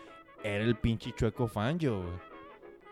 [0.43, 2.15] era el pinche Chueco Fangio, güey.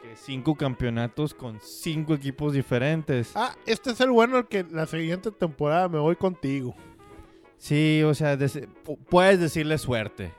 [0.03, 3.32] Que cinco campeonatos con cinco equipos diferentes.
[3.36, 6.74] Ah, este es el bueno el que la siguiente temporada me voy contigo.
[7.57, 10.32] Sí, o sea, des- pu- puedes decirle suerte.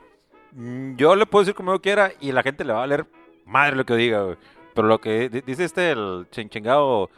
[0.54, 3.06] Mm, Yo le puedo decir como yo quiera y la gente le va a leer
[3.44, 4.36] madre lo que diga, güey.
[4.74, 7.10] Pero lo que di- dice este, el chingado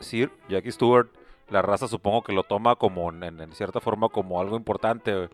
[0.00, 1.08] Sir Jackie Stewart,
[1.50, 5.28] la raza supongo que lo toma como, en, en cierta forma, como algo importante, güey.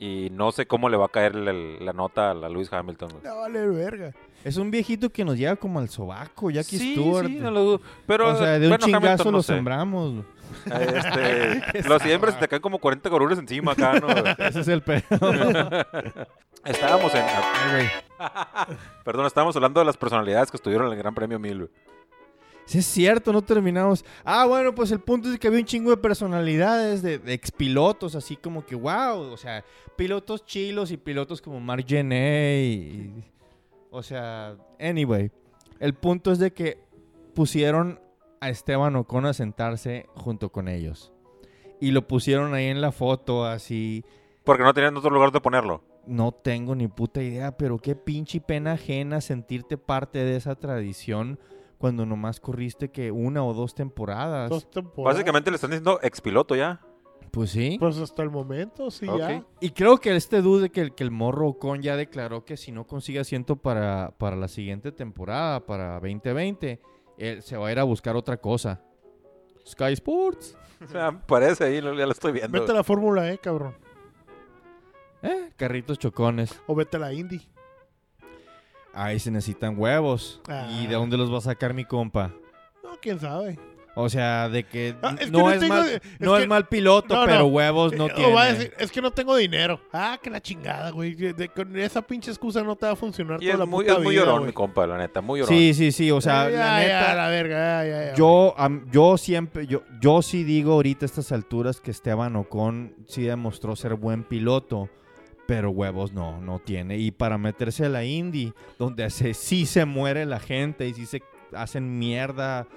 [0.00, 3.24] Y no sé cómo le va a caer la nota a la Lewis Hamilton, güey.
[3.24, 4.12] No vale verga.
[4.44, 7.26] Es un viejito que nos llega como al sobaco, Jackie sí, Stewart.
[7.26, 7.80] sí, no lo dudo.
[8.06, 9.54] Pero, o sea, de un bueno, chingazo Hamilton, no lo sé.
[9.54, 10.12] sembramos.
[10.12, 10.24] güey.
[10.66, 14.08] Este, los siembras y te caen como 40 corules encima acá, ¿no?
[14.38, 15.02] Ese es el pedo.
[16.64, 17.24] Estábamos en...
[19.04, 21.70] Perdón, estábamos hablando de las personalidades que estuvieron en el Gran Premio 1000, güey.
[22.66, 24.04] Sí, es cierto, no terminamos.
[24.24, 28.14] Ah, bueno, pues el punto es que había un chingo de personalidades, de, de expilotos,
[28.14, 29.64] así como que, wow, o sea,
[29.96, 33.24] pilotos chilos y pilotos como Mark Gené y-
[33.90, 35.30] O sea, anyway.
[35.80, 36.76] El punto es de que
[37.34, 38.00] pusieron
[38.40, 41.12] a Esteban Ocon a sentarse junto con ellos.
[41.80, 44.04] Y lo pusieron ahí en la foto, así.
[44.44, 45.82] Porque no tenían otro lugar de ponerlo.
[46.06, 51.38] No tengo ni puta idea, pero qué pinche pena ajena sentirte parte de esa tradición
[51.76, 54.50] cuando nomás corriste que una o dos temporadas.
[54.50, 55.16] Dos temporadas.
[55.16, 56.80] Básicamente le están diciendo expiloto ya.
[57.30, 57.76] Pues sí.
[57.78, 59.44] Pues hasta el momento, sí, ya.
[59.60, 62.72] Y creo que este dude que el, que el morro Ocon ya declaró que si
[62.72, 66.80] no consigue asiento para, para la siguiente temporada, para 2020,
[67.18, 68.80] él se va a ir a buscar otra cosa.
[69.66, 70.56] Sky Sports.
[70.90, 72.58] Sea, parece ahí, lo- ya lo estoy viendo.
[72.58, 73.74] Vete a la Fórmula E, cabrón.
[75.22, 76.58] Eh, carritos chocones.
[76.66, 77.48] O vete a la Indy.
[78.94, 80.40] Ahí se necesitan huevos.
[80.48, 80.68] Ah.
[80.70, 82.32] ¿Y de dónde los va a sacar mi compa?
[82.82, 83.58] No, quién sabe.
[84.00, 86.42] O sea, de que Ah, es que no, no es tengo- mal, es no que-
[86.42, 87.46] es mal piloto, no, pero no.
[87.46, 88.30] huevos no Eh, tiene.
[88.30, 89.80] O va a decir, es que no tengo dinero.
[89.92, 91.14] Ah, que la chingada, güey.
[91.16, 93.66] De- de- con esa pinche excusa no te va a funcionar Y toda es la
[93.66, 95.52] muy, puta es muy vida, llorón, mi compa, la neta, muy llorón.
[95.52, 96.10] Sí, sí, sí.
[96.12, 97.14] O sea, la neta.
[97.14, 101.06] la verga, ya, ya, ya, Yo, am- yo siempre, yo, yo sí digo ahorita a
[101.06, 104.88] estas alturas que Esteban Ocon sí demostró ser buen piloto,
[105.48, 106.98] pero huevos no, no tiene.
[106.98, 111.04] Y para meterse a la Indy, donde se, sí se muere la gente y sí
[111.04, 111.20] se
[111.52, 112.68] hacen mierda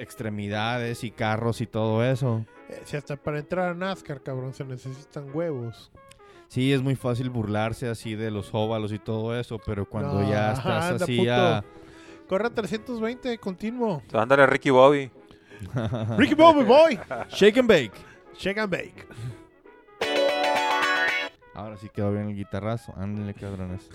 [0.00, 2.44] extremidades y carros y todo eso.
[2.68, 5.90] Eh, si hasta para entrar a NASCAR, cabrón, se necesitan huevos.
[6.48, 10.28] Sí, es muy fácil burlarse así de los óvalos y todo eso, pero cuando No,
[10.28, 11.26] ya estás anda, así puto.
[11.26, 11.64] ya...
[12.28, 14.02] Corre a 320, continuo.
[14.12, 15.10] Ándale, Ricky Bobby.
[16.16, 16.98] Ricky Bobby Boy.
[17.28, 17.92] Shake and bake.
[18.36, 19.06] Shake and bake.
[21.54, 22.94] Ahora sí quedó bien el guitarrazo.
[22.96, 23.88] Ándale, cabrones.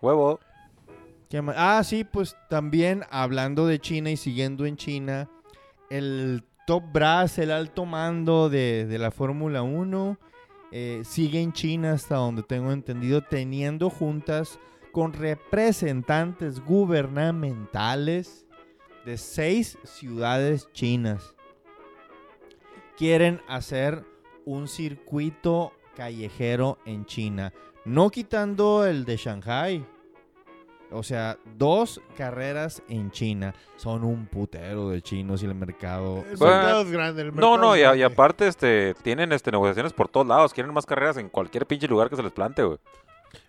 [0.00, 0.40] Huevo.
[1.56, 5.28] Ah, sí, pues también hablando de China y siguiendo en China,
[5.90, 10.18] el top brass, el alto mando de, de la Fórmula 1,
[10.72, 14.58] eh, sigue en China hasta donde tengo entendido, teniendo juntas
[14.92, 18.46] con representantes gubernamentales
[19.04, 21.34] de seis ciudades chinas.
[22.96, 24.04] Quieren hacer
[24.44, 27.52] un circuito callejero en China,
[27.84, 29.86] no quitando el de Shanghai.
[30.96, 33.54] O sea, dos carreras en China.
[33.76, 36.24] Son un putero de chinos y el mercado.
[36.30, 37.22] El Bueno, mercado es grande.
[37.22, 40.52] el No, mercado no, es y, aparte este, tienen este, negociaciones por todos lados.
[40.54, 42.78] Quieren más carreras en cualquier pinche lugar que se les plante, güey.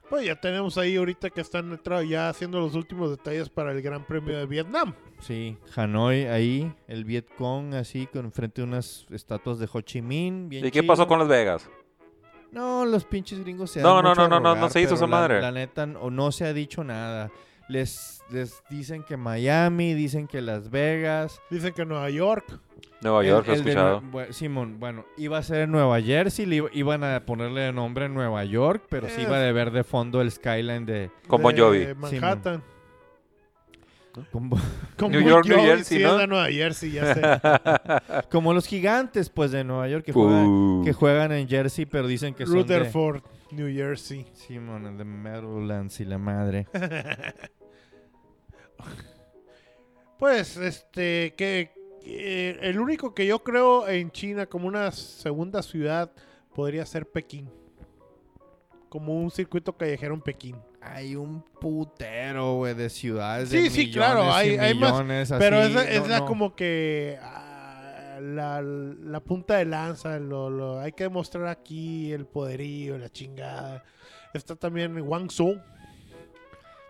[0.09, 1.77] Pues ya tenemos ahí ahorita que están
[2.09, 4.93] ya haciendo los últimos detalles para el Gran Premio de Vietnam.
[5.19, 10.47] Sí, Hanoi ahí, el Vietcong así, con frente a unas estatuas de Ho Chi Minh.
[10.47, 10.93] Bien ¿Y qué chido.
[10.93, 11.69] pasó con Las Vegas?
[12.51, 15.07] No, los pinches gringos se No, dan no, no, no, no, no se hizo esa
[15.07, 15.41] madre.
[15.41, 17.29] La neta, o no se ha dicho nada.
[17.69, 21.41] Les, les dicen que Miami, dicen que Las Vegas.
[21.49, 22.45] Dicen que Nueva York.
[23.01, 24.01] Nueva York, lo he el de escuchado.
[24.33, 28.43] Simón, bueno, iba a ser en Nueva Jersey, le iba- iban a ponerle nombre Nueva
[28.45, 31.11] York, pero sí iba a ver de fondo el skyline de...
[31.53, 31.87] De Jovi.
[31.95, 32.63] Manhattan.
[34.31, 34.57] Como,
[34.97, 36.13] Con New York, New Jersey, sí, ¿no?
[36.13, 37.21] es de Nueva Jersey, ya sé.
[38.31, 42.33] como los gigantes, pues, de Nueva York que juegan, que juegan en Jersey, pero dicen
[42.33, 42.61] que son de...
[42.61, 44.25] Rutherford, New Jersey.
[44.33, 46.67] Simón, el de Meadowlands y la madre.
[50.17, 51.69] Pues, este, que,
[52.01, 56.11] que el único que yo creo en China como una segunda ciudad
[56.55, 57.47] podría ser Pekín.
[58.89, 60.55] Como un circuito callejero en Pekín.
[60.93, 65.33] Hay un putero, güey, de ciudades Sí, de sí, millones claro, hay- hay más, millones,
[65.37, 66.25] Pero así, es, la- es no, la no.
[66.25, 72.25] como que ah, la, la punta de lanza, lo, lo- hay que demostrar aquí el
[72.25, 73.83] poderío, la chingada.
[74.33, 75.59] Está también Guangzhou.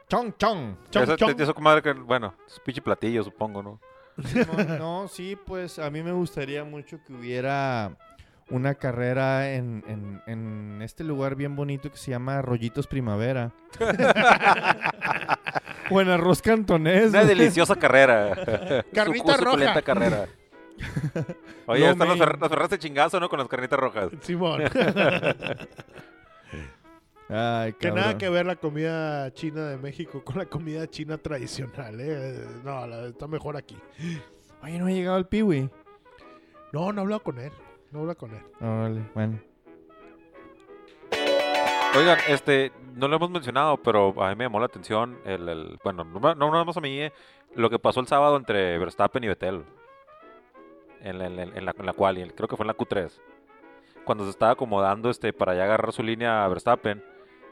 [0.10, 0.78] Chong, chong.
[0.90, 1.40] Chong, Eso, chong.
[1.42, 3.80] eso, comadre, que, bueno, es pinche platillo, supongo, ¿no?
[4.18, 7.96] No, no, sí, pues a mí me gustaría mucho que hubiera
[8.50, 13.52] una carrera en, en- en este lugar bien bonito que se llama Rollitos Primavera.
[15.90, 17.10] o en Arroz Cantonés.
[17.10, 18.84] Una deliciosa carrera.
[18.94, 19.82] Carnita roja.
[19.82, 20.26] carrera.
[21.66, 22.30] Oye, Lo están los, main.
[22.30, 23.30] fer- los ferraste chingazo, ¿no?
[23.30, 24.10] Con las carnitas rojas.
[24.22, 24.62] Simón.
[27.30, 32.00] Ay, que nada que ver la comida china de México con la comida china tradicional,
[32.00, 32.40] ¿eh?
[32.64, 33.78] No, la- está mejor aquí.
[34.64, 35.70] Oye, no ha llegado el piwi.
[36.72, 37.52] No, no he hablado con él.
[37.92, 38.42] No he hablado con él.
[38.62, 39.40] Órale, bueno.
[41.98, 45.80] Oigan, este, no lo hemos mencionado, pero a mí me llamó la atención el, el-
[45.84, 47.12] bueno, no, no nada más a mí, eh,
[47.56, 49.64] lo que pasó el sábado entre Verstappen y Vettel.
[51.02, 53.12] En la, en la, en la, en la quali, creo que fue en la Q3.
[54.04, 57.04] Cuando se estaba acomodando este, para ya agarrar su línea a Verstappen,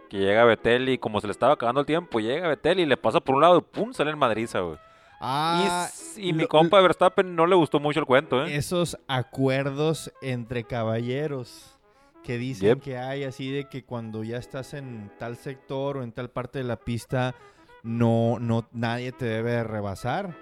[0.09, 2.97] que llega Vettel y como se le estaba acabando el tiempo, llega Vettel y le
[2.97, 4.77] pasa por un lado y pum, sale en Madriza, güey.
[5.19, 5.87] Ah,
[6.17, 8.55] y mi lo- compa Verstappen no le gustó mucho el cuento, ¿eh?
[8.55, 11.77] esos acuerdos entre caballeros
[12.23, 12.81] que dicen Yep.
[12.81, 16.59] que hay así de que cuando ya estás en tal sector o en tal parte
[16.59, 17.35] de la pista
[17.83, 20.35] no no nadie te debe rebasar.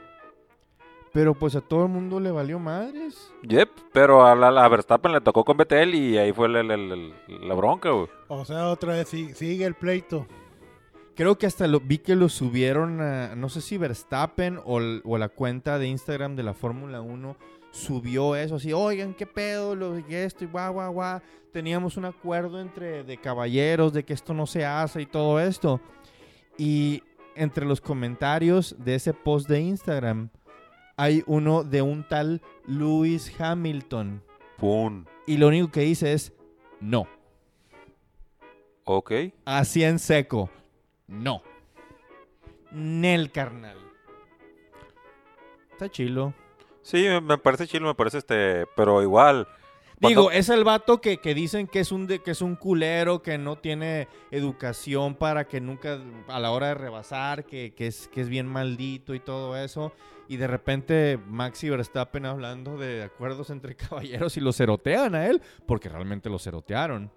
[1.11, 3.31] Pero pues a todo el mundo le valió madres.
[3.43, 6.71] Yep, pero a, la, a Verstappen le tocó con Vettel y ahí fue el- el-
[6.71, 8.07] el- el- la bronca, güey.
[8.29, 10.25] O sea, otra vez sí- sigue el pleito.
[11.15, 15.29] Creo que hasta lo vi que lo subieron a, no sé si Verstappen o, la
[15.29, 17.37] cuenta de Instagram de la Fórmula 1
[17.71, 21.21] subió eso así, oigan, qué pedo, lo de esto y guau, guau, guau.
[21.51, 25.79] Teníamos un acuerdo entre de caballeros de que esto no se hace y todo esto.
[26.57, 27.03] Y
[27.35, 30.29] entre los comentarios de ese post de Instagram
[30.97, 34.23] hay uno de un tal Lewis Hamilton.
[34.57, 35.05] Pum.
[35.27, 36.33] Y lo único que dice es,
[36.79, 37.07] no.
[38.85, 39.11] Ok.
[39.45, 40.49] Así en seco.
[41.13, 41.41] No.
[42.71, 43.77] Nel, carnal.
[45.71, 46.33] Está chilo.
[46.81, 49.47] Sí, me, parece chilo, me parece este, pero igual.
[49.99, 53.21] Digo, es el vato que, que dicen que es, un de- que es un culero,
[53.21, 55.97] que no tiene educación para que nunca,
[56.27, 59.93] a la hora de rebasar, que, que es, que es bien maldito y todo eso.
[60.27, 65.27] Y de repente Max y Verstappen hablando de acuerdos entre caballeros y lo cerotean a
[65.27, 67.09] él, porque realmente lo cerotearon.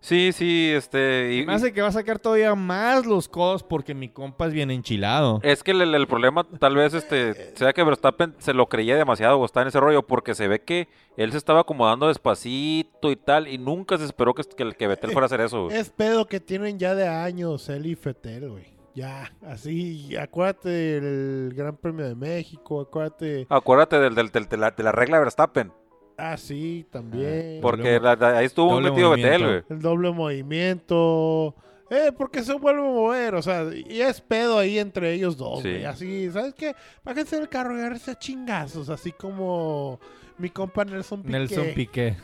[0.00, 1.34] Sí, sí, este.
[1.34, 4.52] y- Me hace que va a sacar todavía más los codos porque mi compa es
[4.52, 5.40] bien enchilado.
[5.42, 9.38] Es que el, el problema tal vez este sea que Verstappen se lo creía demasiado
[9.38, 13.16] o está en ese rollo porque se ve que él se estaba acomodando despacito y
[13.16, 15.68] tal y nunca se esperó que, que, que Vettel fuera a hacer eso.
[15.70, 18.78] Es pedo que tienen ya de años él y Fetel, güey.
[18.94, 23.46] Ya, así, acuérdate del Gran Premio de México, acuérdate.
[23.48, 25.72] Acuérdate del, del- del- de, la, de la regla de Verstappen.
[26.18, 27.60] Ah, sí, también.
[27.62, 29.38] Porque la- la- ahí estuvo doble metido movimiento.
[29.46, 29.76] Vettel, güey.
[29.78, 31.54] El doble movimiento.
[31.90, 35.62] Eh, porque se vuelve a mover, o sea, y es pedo ahí entre ellos dos,
[35.62, 35.70] Sí.
[35.70, 35.84] güey.
[35.86, 36.74] Así, ¿sabes qué?
[37.02, 39.98] Bájense del carro y agárrense a chingazos, así como
[40.36, 41.32] mi compa Nelson Piqué.
[41.32, 42.16] Nelson Piqué.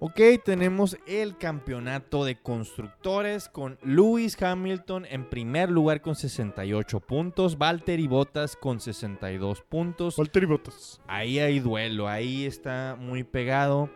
[0.00, 7.56] Ok, tenemos el campeonato de constructores con Lewis Hamilton en primer lugar con 68 puntos,
[7.56, 10.16] Valtteri Bottas con 62 puntos.
[10.16, 11.00] Valtteri Bottas.
[11.06, 13.88] Ahí hay duelo, ahí está muy pegado.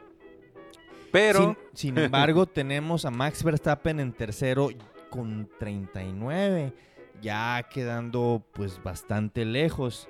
[1.10, 4.70] Pero Sin, sin embargo, tenemos a Max Verstappen en tercero
[5.10, 6.72] con 39,
[7.20, 10.08] ya quedando pues bastante lejos.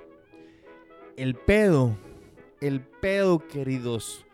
[1.17, 1.97] El pedo,
[2.61, 4.25] el pedo, queridos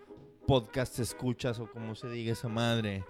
[0.45, 3.03] podcast escuchas o como se diga esa madre,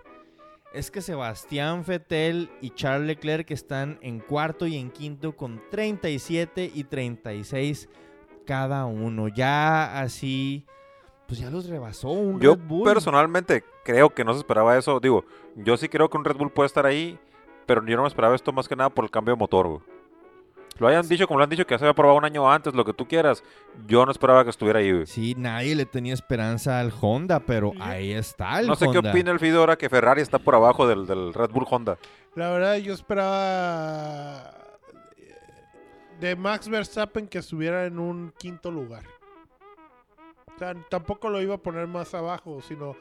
[0.73, 6.71] es que Sebastián Vettel y Charles Leclerc están en cuarto y en quinto con 37
[6.73, 7.89] y 36
[8.45, 9.27] cada uno.
[9.27, 10.65] Ya así,
[11.27, 12.83] pues ya los rebasó un yo Red Bull.
[12.83, 14.99] personalmente creo que no se esperaba eso.
[14.99, 15.25] Digo,
[15.55, 17.17] yo sí creo que un Red Bull puede estar ahí,
[17.65, 19.94] pero yo no me esperaba esto más que nada por el cambio de motor, güey.
[20.77, 22.83] Lo hayan dicho como lo han dicho que se había probado un año antes, lo
[22.83, 23.43] que tú quieras.
[23.87, 25.05] Yo no esperaba que estuviera ahí, güey.
[25.05, 29.31] Sí, nadie le tenía esperanza al Honda, pero ahí está el No sé qué opina
[29.31, 31.97] el Fido ahora que Ferrari está por abajo del, del Red Bull Honda.
[32.35, 34.53] La verdad, yo esperaba
[36.19, 39.03] de Max Verstappen que estuviera en un quinto lugar.
[40.55, 42.95] O sea, tampoco lo iba a poner más abajo, sino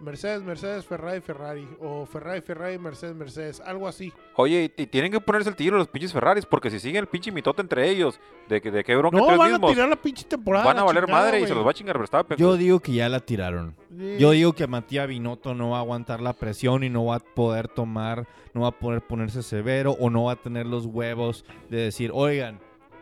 [0.00, 1.68] Mercedes, Mercedes, Ferrari, Ferrari.
[1.80, 3.60] O Ferrari, Ferrari, Mercedes, Mercedes.
[3.60, 4.12] Algo así.
[4.36, 7.06] Oye, y, y tienen que ponerse el tiro los pinches Ferraris, porque si siguen el
[7.06, 9.88] pinche mitote entre ellos, de que, de que bronca No, entre van ellos a tirar
[9.88, 10.64] la pinche temporada.
[10.64, 12.36] van a valer chingada, madre y se los va a chingar Verstappen.
[12.38, 13.74] Yo digo que ya la tiraron.
[13.96, 14.16] Sí.
[14.18, 17.20] Yo digo que Matías Binotto no va a aguantar la presión y no va a
[17.20, 21.44] poder tomar, no va a poder ponerse severo o no va a tener los huevos
[21.68, 22.58] de decir, oigan,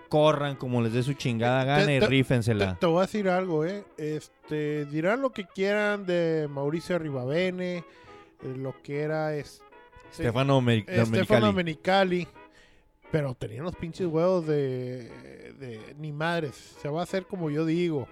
[0.08, 2.76] corran como les dé su chingada gana Te- y te- rífensela.
[2.78, 3.84] te voy a decir algo, ¿eh?
[3.96, 7.84] Este, dirán lo que quieran de Mauricio Ribavene, eh,
[8.56, 9.60] lo que era es,
[10.14, 11.54] Stefano Mer- Estefano Domenicali.
[11.54, 12.28] Menicali.
[13.10, 15.10] Pero tenían los pinches huevos de,
[15.58, 16.76] de ni madres.
[16.82, 18.06] Se va a hacer como yo digo.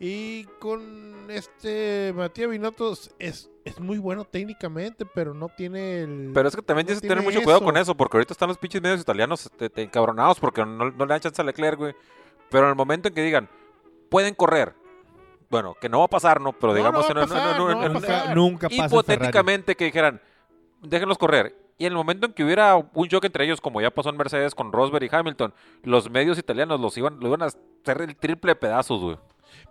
[0.00, 6.30] Y con este Matías Binotto es, es muy bueno técnicamente, pero no tiene el.
[6.32, 8.48] Pero es que también no tienes que tener mucho cuidado con eso, porque ahorita están
[8.48, 11.76] los pinches medios italianos te, te encabronados porque no, no le dan chance a Leclerc,
[11.76, 11.94] güey.
[12.48, 13.48] Pero en el momento en que digan,
[14.08, 14.72] pueden correr,
[15.50, 16.52] bueno, que no va a pasar, ¿no?
[16.52, 17.06] Pero digamos.
[18.36, 20.20] Nunca, hipotéticamente que dijeran,
[20.82, 21.56] déjenlos correr.
[21.76, 24.16] Y en el momento en que hubiera un choque entre ellos, como ya pasó en
[24.16, 25.52] Mercedes con Rosberg y Hamilton,
[25.82, 29.18] los medios italianos los iban, lo iban a hacer el triple de pedazos, güey.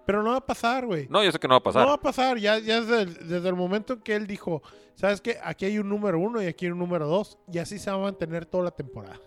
[0.06, 1.08] Pero no va a pasar, güey.
[1.10, 1.82] No, yo sé que no va a pasar.
[1.82, 4.62] No va a pasar, ya, ya desde, el, desde el momento en que él dijo,
[4.96, 5.38] ¿sabes qué?
[5.44, 7.98] Aquí hay un número uno y aquí hay un número dos, y así se va
[7.98, 9.20] a mantener toda la temporada.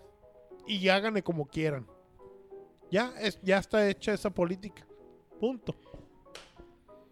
[0.67, 1.87] Y ya háganle como quieran.
[2.91, 4.85] Ya, es, ya está hecha esa política.
[5.39, 5.75] Punto.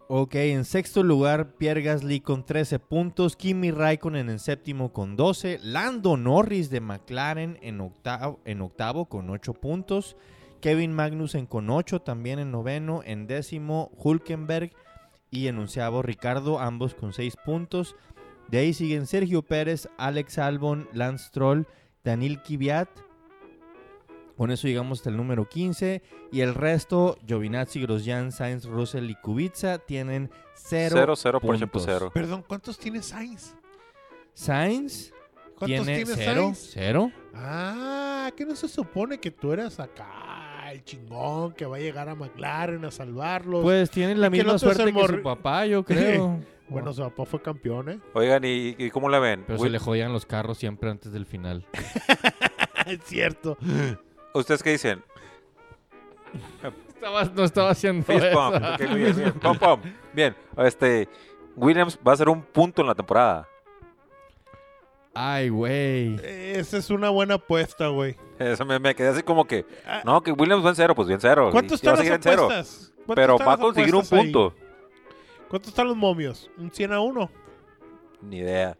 [0.10, 5.60] Ok, en sexto lugar, Pierre Gasly con 13 puntos, Kimi Raikkonen en séptimo con 12,
[5.62, 10.16] Lando Norris de McLaren en octavo, en octavo con 8 puntos,
[10.62, 14.72] Kevin Magnussen con 8 también en noveno, en décimo Hulkenberg
[15.30, 17.96] y en onceavo Ricardo, ambos con 6 puntos.
[18.48, 21.68] De ahí siguen Sergio Pérez, Alex Albon, Lance Stroll,
[22.04, 22.90] Daniel Kvyat.
[24.38, 26.02] Con eso llegamos hasta el número 15.
[26.32, 31.84] Y el resto, Giovinazzi, Grosjean, Sainz, Russell y Kubica tienen 0 Cero, cero por puntos.
[31.86, 32.12] cero.
[32.14, 33.56] Perdón, ¿cuántos tiene Sainz?
[34.34, 35.12] Sainz
[35.58, 36.42] ¿Cuántos tiene tiene 0.
[36.44, 36.70] Sainz?
[36.74, 37.12] 0.
[37.34, 42.10] Ah, que no se supone que tú eres acá el chingón que va a llegar
[42.10, 43.64] a McLaren a salvarlos.
[43.64, 46.40] Pues tienen la misma suerte que su papá, yo creo.
[46.70, 48.00] bueno, su papá fue campeón, ¿eh?
[48.14, 49.44] Oigan, ¿y, y cómo la ven?
[49.46, 51.66] Pero Will- se le jodían los carros siempre antes del final.
[52.86, 53.58] es cierto.
[54.34, 55.04] ¿Ustedes qué dicen?
[57.36, 58.26] no estaba haciendo Fist
[58.80, 59.32] bien, bien.
[59.34, 59.80] Pum, pum.
[60.14, 61.08] Bien, este,
[61.56, 63.48] Williams va a ser un punto en la temporada.
[65.20, 66.16] Ay, güey.
[66.24, 68.16] Esa es una buena apuesta, güey.
[68.38, 71.08] Eso me, me quedé así como que, Ah, no, que Williams va en cero, pues
[71.08, 71.50] bien cero.
[71.52, 72.44] ¿Cuánto están las cero.
[72.44, 72.94] apuestas?
[73.06, 74.32] ¿Cuánto Pero va a conseguir un apuestas ahí?
[74.32, 74.56] punto.
[75.50, 76.52] ¿Cuánto están los momios?
[76.58, 77.32] ¿Un 100 a 1?
[78.22, 78.78] Ni idea.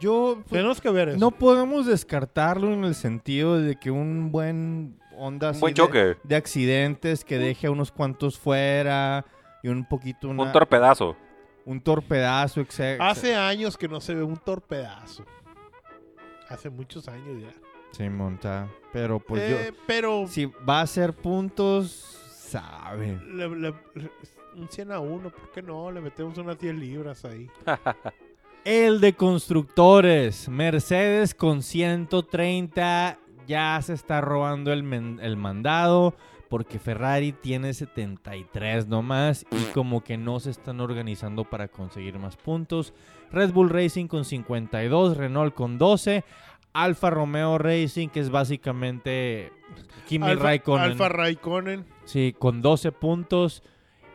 [0.00, 1.18] Yo pues, Tenemos que ver eso.
[1.18, 6.16] no podemos descartarlo en el sentido de que un buen onda Un buen de- choque.
[6.22, 9.24] de accidentes que deje a unos cuantos fuera
[9.62, 11.16] y un poquito una- Un torpedazo.
[11.64, 13.00] un torpedazo, etc.
[13.00, 15.24] Hace años que no se ve un torpedazo.
[16.48, 17.52] Hace muchos años ya.
[17.92, 18.68] Sí, monta.
[18.92, 21.90] Pero pues Eh, pero yo, si va a ser puntos,
[22.36, 23.18] sabe.
[23.26, 24.10] le- le- le-
[24.56, 25.90] un 100 a 1, ¿por qué no?
[25.90, 27.48] Le metemos unas 10 libras ahí.
[28.64, 36.14] El de constructores, Mercedes con 130, ya se está robando el, men- el mandado
[36.50, 42.36] porque Ferrari tiene 73 nomás y como que no se están organizando para conseguir más
[42.36, 42.92] puntos.
[43.30, 46.24] Red Bull Racing con 52, Renault con 12,
[46.72, 49.52] Alfa Romeo Racing que es básicamente
[50.06, 50.84] Kimi Alfa, Raikkonen.
[50.84, 51.86] Alfa Raikkonen.
[52.04, 53.62] Sí, con 12 puntos.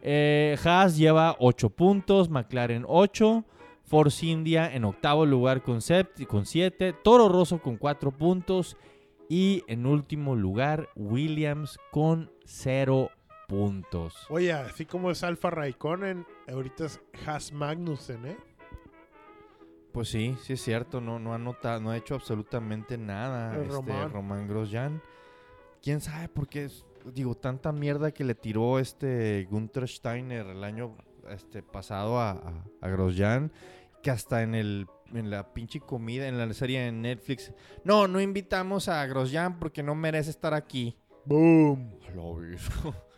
[0.02, 3.46] Eh, Haas lleva 8 puntos, McLaren 8,
[3.84, 8.76] Force India en octavo lugar con 7, Toro Rosso con 4 puntos
[9.30, 13.12] y en último lugar Williams con 0
[13.48, 14.16] puntos.
[14.30, 18.38] Oye, así como es Alfa Raikkonen, ahorita es Haas Magnussen, ¿eh?
[19.94, 23.62] Pues sí, sí es cierto, no, no ha notado, no ha hecho absolutamente nada El
[23.62, 24.12] este Román.
[24.12, 25.02] Román Grosjean.
[25.82, 26.66] ¿Quién sabe por qué?
[26.66, 30.96] es- digo, tanta mierda que le tiró este Gunther Steiner el año
[31.30, 33.52] este, pasado a, a, a Grosjean,
[34.02, 38.20] que hasta en el en la pinche comida, en la serie de Netflix, no, no
[38.20, 40.98] invitamos a Grosjean porque no merece estar aquí.
[41.26, 41.92] ¡Boom!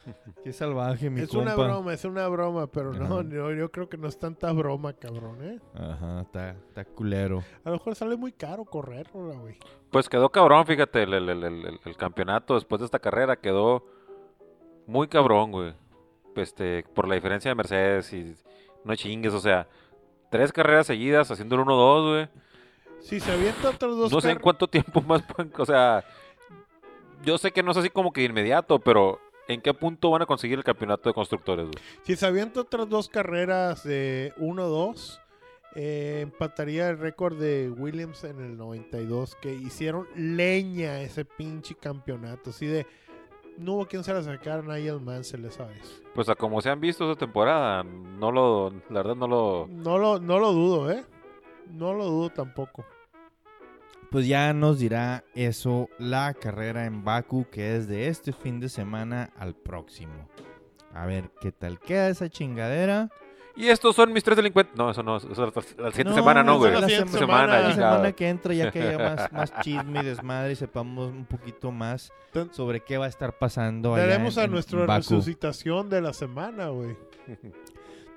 [0.44, 1.44] Qué salvaje, mi Es compa.
[1.44, 4.94] una broma, es una broma, pero no, no, yo creo que no es tanta broma,
[4.94, 5.60] cabrón, ¿eh?
[5.74, 7.44] Ajá, está, está culero.
[7.64, 9.58] A lo mejor sale muy caro correrlo, güey.
[9.92, 13.86] Pues quedó cabrón, fíjate, el, el- el- el- el campeonato después de esta carrera quedó
[14.88, 15.74] muy cabrón, güey.
[16.36, 18.36] Este, por la diferencia de Mercedes y
[18.84, 19.68] no chingues, o sea,
[20.30, 22.30] tres carreras seguidas haciendo el 1-2, güey.
[23.00, 26.04] Si se avienta otros dos No sé en cuánto tiempo más pueden, o sea,
[27.24, 30.22] yo sé que no es así como que de inmediato, pero ¿en qué punto van
[30.22, 31.84] a conseguir el campeonato de constructores, güey?
[32.04, 35.20] Si se avienta otras dos carreras de 1-2,
[35.76, 42.52] eh, empataría el récord de Williams en el 92, que hicieron leña ese pinche campeonato.
[42.52, 42.88] Así de,
[43.58, 46.02] no hubo quien se la sacara Nigel Mansell esa vez.
[46.14, 49.68] Pues a como se han visto esta temporada, no lo, la verdad no lo...
[49.68, 51.04] No lo, no lo dudo, ¿eh?
[51.72, 52.86] No lo dudo tampoco.
[54.12, 58.70] Pues ya nos dirá eso la carrera en Baku, que es de este fin de
[58.70, 60.30] semana al próximo.
[60.94, 63.10] A ver qué tal queda esa chingadera.
[63.58, 64.76] Y estos son mis tres delincuentes.
[64.76, 66.74] No, eso no, eso es la, la siguiente No, semana, no, güey.
[66.74, 70.00] la La siguiente semana, semana, la semana que entra, ya que haya más, más chisme
[70.02, 72.12] y desmadre y sepamos un poquito más
[72.52, 76.12] sobre qué va a estar pasando allá Tenemos en- a en nuestra resucitación de la
[76.14, 76.98] semana, güey.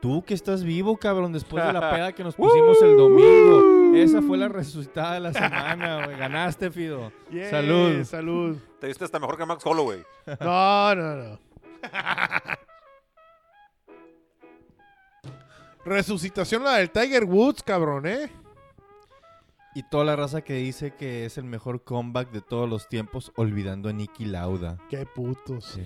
[0.01, 3.58] Tú que estás vivo, cabrón, después de la peda que nos pusimos el domingo.
[3.95, 6.17] Esa fue la resucitada de la semana, güey.
[6.19, 7.13] Ganaste, Fido.
[7.31, 8.05] Yeah, Salud.
[8.05, 8.57] Salud.
[8.81, 10.03] Te viste hasta mejor que Max Holloway.
[10.41, 11.39] No, no, no.
[15.85, 18.31] Resucitación la del Tiger Woods, cabrón, ¿eh?
[19.75, 23.33] Y toda la raza que dice que es el mejor comeback de todos los tiempos,
[23.37, 24.77] olvidando a Nicky Lauda.
[24.91, 25.79] Qué putos.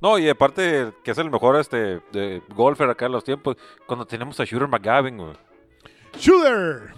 [0.00, 3.56] No, y aparte que es el mejor este de golfer acá en los tiempos.
[3.86, 5.32] Cuando tenemos a Shooter McGavin, güey.
[6.18, 6.92] ¡Shooter!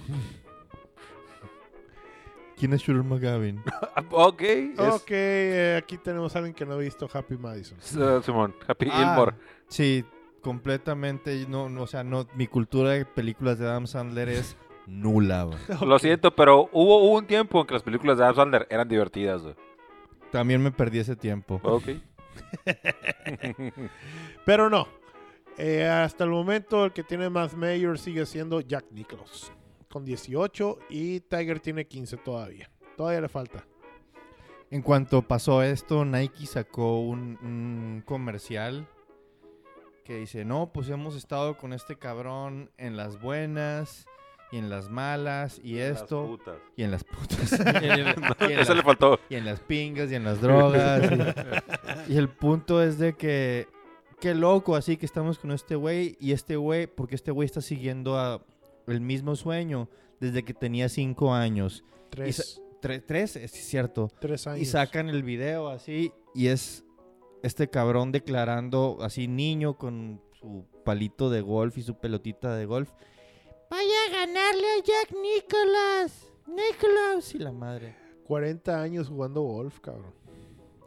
[2.56, 3.62] ¿Quién es Shooter McGavin?
[4.10, 4.42] Ok.
[4.42, 7.78] Es, Ok, eh, aquí tenemos a alguien que no ha visto Happy Madison.
[7.78, 9.36] es, uh, Simón, Happy Ah, Gilmore.
[9.68, 10.04] Sí,
[10.40, 11.46] completamente.
[11.48, 14.56] No, no, o sea, no, mi cultura de películas de Adam Sandler es
[14.86, 15.58] nula, güey.
[15.86, 18.88] Lo siento, pero hubo, hubo un tiempo en que las películas de Adam Sandler eran
[18.88, 19.54] divertidas, güey.
[20.32, 21.60] También me perdí ese tiempo.
[21.62, 21.88] Ok.
[24.44, 24.86] Pero no.
[25.58, 29.52] Eh, hasta el momento el que tiene más mayor sigue siendo Jack Nicklaus.
[29.90, 32.70] Con 18 y Tiger tiene 15 todavía.
[32.96, 33.64] Todavía le falta.
[34.70, 38.86] En cuanto pasó esto, Nike sacó un, un comercial
[40.04, 44.06] que dice, no, pues hemos estado con este cabrón en las buenas
[44.50, 46.38] y en las malas y esto
[46.76, 47.52] y en las putas
[47.82, 48.06] y, en,
[48.50, 49.18] y en Eso le las, faltó.
[49.28, 51.10] y en las pingas y en las drogas.
[52.08, 53.68] y, y el punto es de que,
[54.20, 57.60] qué loco, así que estamos con este güey y este güey, porque este güey está
[57.60, 58.42] siguiendo a
[58.86, 59.88] el mismo sueño
[60.20, 61.84] desde que tenía cinco años.
[62.10, 64.10] Tres, Tre- tres, es cierto.
[64.20, 64.60] tres años.
[64.62, 66.84] Y sacan el video así y es
[67.42, 72.90] este cabrón declarando así niño con su palito de golf y su pelotita de golf.
[73.70, 76.26] Vaya a ganarle a Jack Nicholas.
[76.46, 77.94] Nicholas y la madre.
[78.26, 80.14] 40 años jugando golf, cabrón.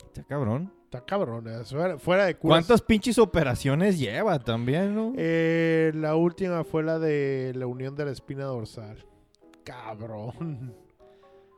[0.06, 0.74] Está cabrón.
[0.94, 1.46] Está cabrón.
[1.48, 1.64] eh,
[2.00, 2.66] Fuera, de curas.
[2.66, 5.14] ¿Cuántas pinches operaciones lleva también, no?
[5.16, 8.98] Eh, la última fue la de la unión de la espina dorsal.
[9.64, 10.76] Cabrón.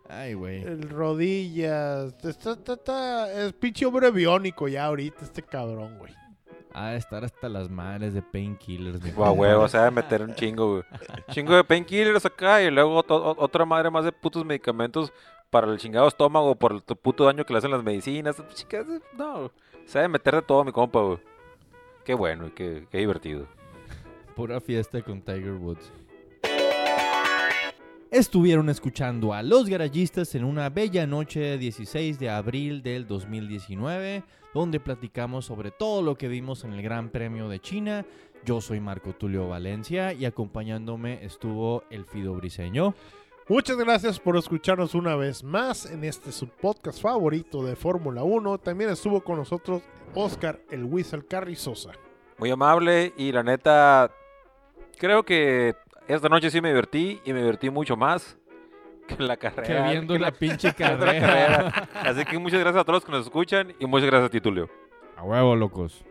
[0.07, 0.61] Ay, güey.
[0.61, 2.13] El rodillas.
[2.23, 6.13] Está, está- está- es pinche hombre biónico ya ahorita este cabrón, güey.
[6.75, 9.01] Ha de estar hasta las madres de painkillers.
[9.01, 9.41] mi Guau, compa.
[9.41, 10.83] huevo, se va a meter un chingo, güey.
[11.31, 15.11] Chingo de painkillers acá y luego o- otra madre más de putos medicamentos
[15.53, 18.41] para el chingado estómago por el puto daño que le hacen las medicinas.
[18.55, 19.51] Chicas, no,
[19.85, 21.19] se a meter de todo mi compa, güey.
[22.03, 23.45] Qué bueno y qué, qué divertido.
[24.35, 25.93] Pura fiesta con Tiger Woods.
[28.09, 34.23] Estuvieron escuchando a Los Garayistas en una bella noche de 16 de abril del 2019,
[34.55, 38.05] donde platicamos sobre todo lo que vimos en el Gran Premio de China.
[38.43, 42.95] Yo soy Marco Tulio Valencia y acompañándome estuvo el Fido Briseño.
[43.49, 48.57] Muchas gracias por escucharnos una vez más en este su podcast favorito de Fórmula 1.
[48.59, 49.81] También estuvo con nosotros
[50.15, 51.91] Oscar el Whistle Carrizosa.
[52.37, 54.09] Muy amable y la neta,
[54.97, 55.75] creo que
[56.07, 58.37] esta noche sí me divertí y me divertí mucho más
[59.07, 59.85] que la carrera.
[59.85, 61.19] Que viendo que la pinche carrera.
[61.19, 61.89] carrera.
[61.95, 64.39] Así que muchas gracias a todos los que nos escuchan y muchas gracias a ti,
[64.39, 64.69] Tulio.
[65.17, 66.03] A huevo, locos.